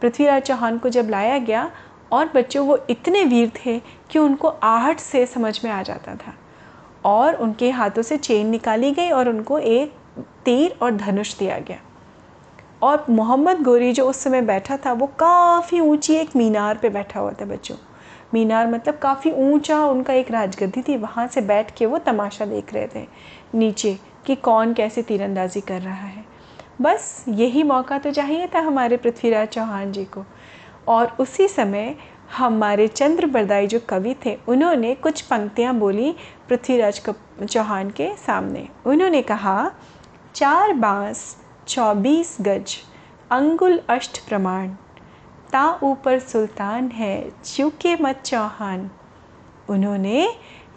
पृथ्वीराज 0.00 0.42
चौहान 0.42 0.78
को 0.78 0.88
जब 0.88 1.08
लाया 1.08 1.38
गया 1.38 1.70
और 2.12 2.30
बच्चों 2.34 2.66
वो 2.66 2.78
इतने 2.90 3.24
वीर 3.24 3.52
थे 3.66 3.78
कि 4.10 4.18
उनको 4.18 4.48
आहट 4.48 5.00
से 5.00 5.26
समझ 5.26 5.64
में 5.64 5.70
आ 5.70 5.82
जाता 5.82 6.14
था। 6.14 6.34
और 7.04 7.34
उनके 7.34 7.70
हाथों 7.70 8.02
से 8.02 8.16
चेन 8.16 8.46
निकाली 8.46 8.90
गई 8.92 9.10
और 9.10 9.28
उनको 9.28 9.58
एक 9.58 9.92
तीर 10.44 10.78
और 10.82 10.96
धनुष 10.96 11.38
दिया 11.38 11.58
गया। 11.58 11.78
और 12.82 13.06
मोहम्मद 13.10 13.62
गोरी 13.62 13.92
जो 13.92 14.08
उस 14.08 14.16
समय 14.16 14.40
बैठा 14.40 14.76
था, 14.76 14.92
वो 14.92 15.06
काफ़ी 15.06 15.80
ऊँची 15.80 16.14
एक 16.14 16.36
मीनार 16.36 16.76
पे 16.76 16.88
बैठा 16.88 17.20
हुआ 17.20 17.32
था 17.32 17.44
बच्चों। 17.44 17.76
मीनार 18.34 18.66
मतलब 18.66 18.98
काफ़ी 18.98 19.30
ऊँचा 19.32 19.84
उनका 19.84 20.12
एक 20.12 20.30
राजगद्दी 20.30 20.82
थी, 20.82 20.96
वहाँ 20.96 21.26
से 21.26 21.40
बैठ 21.40 21.70
के 21.70 21.86
वो 21.86 21.98
तमाशा 21.98 22.44
देख 22.44 22.72
रहे 22.74 22.86
थे, 22.86 23.06
नीचे 23.54 23.98
कि 24.26 24.34
कौन 24.36 24.74
कैसे 24.74 25.02
तीरंदाजी 25.02 25.60
कर 25.60 25.80
रहा 25.80 26.06
है। 26.06 26.24
बस 26.80 27.24
यही 27.28 27.62
मौका 27.62 27.98
तो 27.98 28.10
चाहिए 28.10 28.46
था 28.46 28.60
हमारे 28.60 28.96
पृथ्वीराज 28.96 29.48
चौहान 29.48 29.92
जी 29.92 30.04
को। 30.04 30.24
और 30.88 31.16
उसी 31.20 31.48
समय 31.48 31.94
हमारे 32.36 32.86
चंद्र 32.88 33.26
बरदाई 33.26 33.66
जो 33.66 33.80
कवि 33.88 34.14
थे, 34.26 34.36
उन्होंने 34.48 34.94
कुछ 34.94 35.20
पंक्तियाँ 35.20 35.74
बोली 35.74 36.14
पृथ्वीराज 36.48 37.00
चौहान 37.42 37.90
के 37.90 38.10
सामने। 38.16 38.68
उन्होंने 38.86 39.22
कहा, 39.22 39.70
चार 40.34 40.72
बाँस, 40.72 41.36
चौबीस 41.68 42.36
गज, 42.40 42.76
अंगुल 43.30 43.80
अष्ट 43.88 44.18
प्रमाण 44.28 44.68
ता 45.52 45.68
ऊपर 45.82 46.18
सुल्तान 46.18 46.88
है, 46.88 47.30
चूके 47.44 47.94
मत 47.96 48.22
चौहान। 48.24 48.90
उन्होंने 49.70 50.28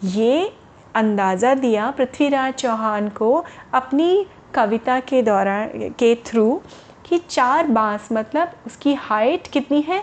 ये 0.04 0.52
अंदाज़ा 0.94 1.54
दिया 1.54 1.90
पृथ्वीराज 1.90 2.54
चौहान 2.54 3.08
को 3.08 3.44
अपनी 3.74 4.26
कविता 4.54 4.98
के 5.00 5.22
दौरान 5.22 5.90
के 5.98 6.14
थ्रू 6.26 6.60
कि 7.06 7.18
चार 7.20 7.66
बाँस 7.68 8.08
मतलब 8.12 8.52
उसकी 8.66 8.94
हाइट 8.94 9.46
कितनी 9.46 9.80
है? 9.80 10.02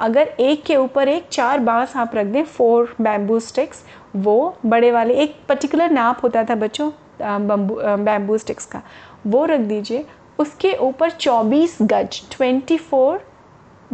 अगर 0.00 0.28
एक 0.40 0.62
के 0.64 0.76
ऊपर 0.76 1.08
एक 1.08 1.28
चार 1.28 1.58
बाँस 1.60 1.96
आप 1.96 2.14
रख 2.14 2.26
दें 2.26 2.44
फोर 2.44 2.94
बैम्बू 3.00 3.38
स्टिक्स 3.40 3.84
वो 4.16 4.56
बड़े 4.66 4.90
वाले, 4.92 5.14
एक 5.14 5.36
पर्टिकुलर 5.48 5.90
नाप 5.90 6.22
होता 6.22 6.44
था 6.44 6.54
बच्चों 6.54 6.90
बम्बू 7.20 7.74
बैम्बू 8.04 8.38
स्टिक्स 8.38 8.66
का, 8.66 8.82
वो 9.26 9.44
रख 9.44 9.60
दीजिए। 9.60 10.04
उसके 10.38 10.72
ऊपर 10.78 11.10
24 11.10 11.76
गज 11.82 12.20
24 12.30 13.20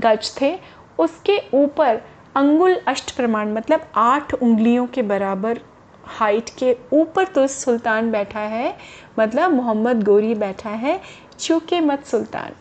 गज 0.00 0.30
थे, 0.40 0.58
उसके 0.98 1.40
ऊपर 1.54 2.00
अंगुल 2.36 2.74
अष्ट 2.88 3.14
प्रमाण 3.16 3.52
मतलब 3.52 3.86
आठ 3.96 4.34
उंगलियों 4.34 4.86
के 4.86 5.02
बराबर 5.04 5.60
हाइट 6.08 6.50
के 6.58 6.76
ऊपर 6.92 7.24
तो 7.26 7.46
सुल्तान 7.46 8.10
बैठा 8.12 8.40
है 8.40 8.76
मतलब 9.18 9.52
मोहम्मद 9.52 10.02
गोरी 10.04 10.34
बैठा 10.34 10.70
है 10.70 11.00
चूके 11.38 11.80
मत 11.80 12.04
सुल्तान। 12.06 12.52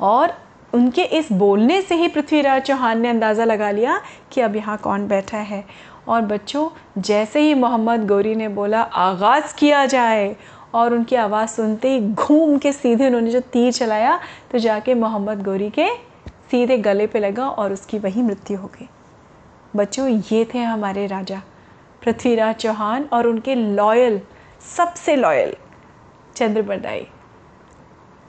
और 0.00 0.32
उनके 0.74 1.02
इस 1.18 1.30
बोलने 1.32 1.80
से 1.82 1.94
ही 1.94 2.08
पृथ्वीराज 2.08 2.62
चौहान 2.62 3.00
ने 3.00 3.08
अंदाज़ा 3.08 3.44
लगा 3.44 3.70
लिया 3.70 4.00
कि 4.32 4.40
अब 4.40 4.56
यहाँ 4.56 4.76
कौन 4.78 5.06
बैठा 5.08 5.38
है। 5.38 5.64
और 6.08 6.22
बच्चों, 6.22 6.68
जैसे 6.98 7.40
ही 7.40 7.54
मोहम्मद 7.54 8.06
गौरी 8.06 8.34
ने 8.34 8.48
बोला, 8.48 8.80
आगाज़ 8.82 9.54
किया 9.58 9.84
जाए, 9.86 10.36
और 10.74 10.94
उनकी 10.94 11.16
आवाज़ 11.16 11.50
सुनते 11.50 11.90
ही 11.90 12.00
घूम 12.00 12.56
के 12.58 12.72
सीधे 12.72 13.06
उन्होंने 13.06 13.30
जो 13.30 13.40
तीर 13.42 13.72
चलाया 13.72 14.18
तो 14.52 14.58
जाके 14.58 14.94
मोहम्मद 14.94 15.42
गौरी 15.42 15.70
के 15.70 15.88
सीधे 16.50 16.78
गले 16.78 17.06
पे 17.06 17.20
लगा 17.20 17.48
और 17.48 17.72
उसकी 17.72 17.98
वही 17.98 18.22
मृत्यु 18.22 18.58
हो 18.58 18.66
गई। 18.68 18.88
बच्चों, 19.76 20.08
ये 20.08 20.44
थे 20.54 20.58
हमारे 20.58 21.06
राजा, 21.06 21.42
पृथ्वीराज 22.04 22.54
चौहान 22.54 23.08
और 23.12 23.26
उनके 23.26 23.54
लॉयल 23.54 24.20
सबसे 24.76 25.16
लॉयल 25.16 25.54
चंद्रप्रदाई 26.36 27.06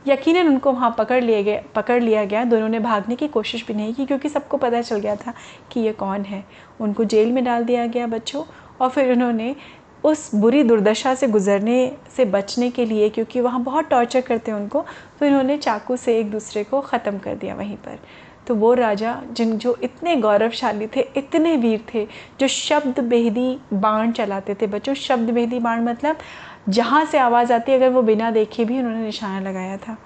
यकीनन 0.07 0.47
उनको 0.47 0.71
वहाँ 0.71 0.93
पकड़ 0.97 1.23
लिए 1.23 1.43
गए, 1.43 1.63
पकड़ 1.75 2.01
लिया 2.03 2.23
गया। 2.25 2.43
दोनों 2.43 2.67
ने 2.69 2.79
भागने 2.79 3.15
की 3.15 3.27
कोशिश 3.27 3.65
भी 3.67 3.73
नहीं 3.73 3.93
की 3.93 4.05
क्योंकि 4.05 4.29
सबको 4.29 4.57
पता 4.57 4.81
चल 4.81 4.99
गया 4.99 5.15
था 5.15 5.33
कि 5.71 5.79
ये 5.79 5.91
कौन 5.93 6.21
है। 6.21 6.43
उनको 6.81 7.03
जेल 7.03 7.31
में 7.31 7.43
डाल 7.43 7.63
दिया 7.63 7.85
गया 7.85 8.07
बच्चों 8.07 8.43
और 8.81 8.89
फिर 8.89 9.11
उन्होंने 9.11 9.55
उस 10.07 10.29
बुरी 10.35 10.63
दुर्दशा 10.63 11.13
से 11.15 11.27
गुज़रने, 11.27 11.91
से 12.17 12.25
बचने 12.27 12.69
के 12.71 12.85
लिए, 12.85 13.09
क्योंकि 13.09 13.39
वहाँ 13.41 13.61
बहुत 13.63 13.89
टॉर्चर 13.89 14.21
करते 14.21 14.51
हैं 14.51 14.59
उनको 14.59 14.85
तो 15.19 15.25
इन्होंने 15.25 15.57
चाकू 15.57 15.95
से 15.97 16.17
एक 16.19 16.31
दूसरे 16.31 16.63
को 16.63 16.81
ख़त्म 16.81 17.17
कर 17.17 17.35
दिया 17.35 17.55
वहीं 17.55 17.75
पर। 17.77 17.99
तो 18.47 18.55
वो 18.55 18.73
राजा, 18.73 19.21
जिन, 19.31 19.57
जो 19.57 19.77
इतने 19.83 20.15
गौरवशाली 20.15 20.87
थे, 20.87 21.01
इतने 21.17 21.55
वीर 21.57 21.83
थे, 21.93 22.07
जो 22.39 22.47
शब्द 22.47 22.99
बेहदी 22.99 23.57
बाण 23.73 24.11
चलाते 24.11 24.55
थे, 24.55 24.67
बच्चों, 24.67 24.93
शब्द 24.95 25.29
बेहदी 25.29 25.59
बाण 25.59 25.83
मतलब 25.83 26.17
जहाँ 26.69 27.05
से 27.05 27.17
आवाज़ 27.17 27.53
आती 27.53 27.73
अगर 27.73 27.89
वो 27.89 28.01
बिना 28.01 28.31
देखे 28.31 28.65
भी 28.65 28.77
उन्होंने 28.79 29.05
निशाना 29.05 29.39
लगाया 29.49 29.77
था। 29.77 29.97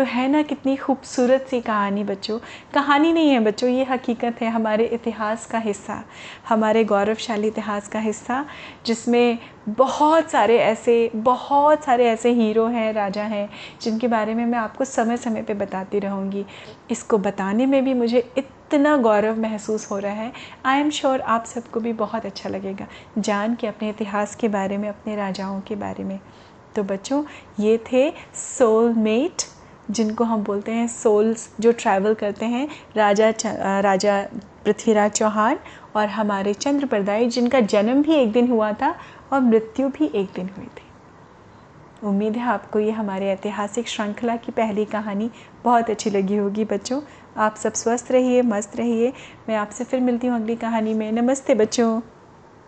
तो 0.00 0.04
है 0.04 0.28
ना 0.28 0.40
कितनी 0.42 0.76
खूबसूरत 0.76 1.46
सी 1.50 1.60
कहानी 1.60 2.04
बच्चों। 2.04 2.38
कहानी 2.74 3.12
नहीं 3.12 3.30
है 3.30 3.40
बच्चों, 3.40 3.68
ये 3.70 3.84
हकीकत 3.84 4.36
है 4.42 4.50
हमारे 4.50 4.84
इतिहास 4.84 5.44
का 5.46 5.58
हिस्सा, 5.58 6.04
हमारे 6.48 6.84
गौरवशाली 6.84 7.48
इतिहास 7.48 7.88
का 7.88 7.98
हिस्सा, 7.98 8.44
जिसमें 8.86 9.38
बहुत 9.68 10.30
सारे 10.30 10.58
ऐसे, 10.58 11.10
बहुत 11.16 11.84
सारे 11.84 12.06
ऐसे 12.06 12.32
हीरो 12.32 12.66
हैं, 12.66 12.92
राजा 12.92 13.22
हैं, 13.22 13.48
जिनके 13.82 14.08
बारे 14.08 14.34
में 14.34 14.44
मैं 14.46 14.58
आपको 14.58 14.84
समय 14.84 15.16
समय 15.16 15.42
पे 15.42 15.54
बताती 15.54 15.98
रहूँगी। 15.98 16.46
इसको 16.90 17.18
बताने 17.18 17.66
में 17.66 17.84
भी 17.84 17.94
मुझे 17.94 18.32
इतना 18.38 18.96
गौरव 18.96 19.40
महसूस 19.40 19.90
हो 19.90 19.98
रहा 19.98 20.12
है। 20.12 20.32
आई 20.64 20.80
एम 20.80 20.90
श्योर 20.90 21.20
आप 21.20 21.44
सबको 21.44 21.80
भी 21.80 21.92
बहुत 21.92 22.26
अच्छा 22.26 22.48
लगेगा, 22.48 22.86
जान 23.18 23.54
के 23.54 23.66
अपने 23.66 23.88
इतिहास 23.88 24.34
के 24.34 24.48
बारे 24.48 24.78
में, 24.78 24.88
अपने 24.88 25.16
राजाओं 25.16 25.60
के 25.60 25.76
बारे 25.76 26.04
में। 26.04 26.18
तो 26.76 26.82
बच्चों, 26.82 27.24
ये 27.60 27.78
थे 27.92 28.10
सोलमेट 28.34 29.42
जिनको 29.90 30.24
हम 30.24 30.44
बोलते 30.44 30.72
हैं 30.72 30.86
सोल्स 30.88 31.48
जो 31.60 31.72
ट्रैवल 31.72 32.14
करते 32.14 32.46
हैं, 32.46 32.68
राजा 32.96 33.32
राजा 33.80 34.22
पृथ्वीराज 34.64 35.10
चौहान 35.10 35.58
और 35.96 36.06
हमारे 36.08 36.54
चंद्र 36.54 36.86
प्रदाई, 36.86 37.26
जिनका 37.26 37.60
जन्म 37.60 38.02
भी 38.02 38.14
एक 38.14 38.32
दिन 38.32 38.48
हुआ 38.48 38.72
था 38.72 38.94
और 39.32 39.40
मृत्यु 39.40 39.88
भी 39.88 40.10
एक 40.14 40.28
दिन 40.34 40.50
हुई 40.58 40.66
थी। 40.66 40.88
उम्मीद 42.04 42.36
है 42.36 42.46
आपको 42.46 42.78
ये 42.78 42.90
हमारे 42.90 43.30
ऐतिहासिक 43.30 43.88
श्रृंखला 43.88 44.36
की 44.36 44.52
पहली 44.52 44.84
कहानी 44.84 45.30
बहुत 45.64 45.90
अच्छी 45.90 46.10
लगी 46.10 46.36
होगी 46.36 46.64
बच्चों। 46.64 47.00
आप 47.36 47.56
सब 47.56 47.72
स्वस्थ 47.72 48.12
रहिए, 48.12 48.42
मस्त 48.42 48.76
रहिए। 48.76 49.12
मैं 49.48 49.56
आपसे 49.56 49.84
फिर 49.84 50.00
मिलती 50.00 50.26
हूँ 50.26 50.36
अगली 50.36 50.56
कहानी 50.56 50.94
में। 50.94 51.12
नमस्ते 51.12 51.54
बच्चों। 51.54 52.00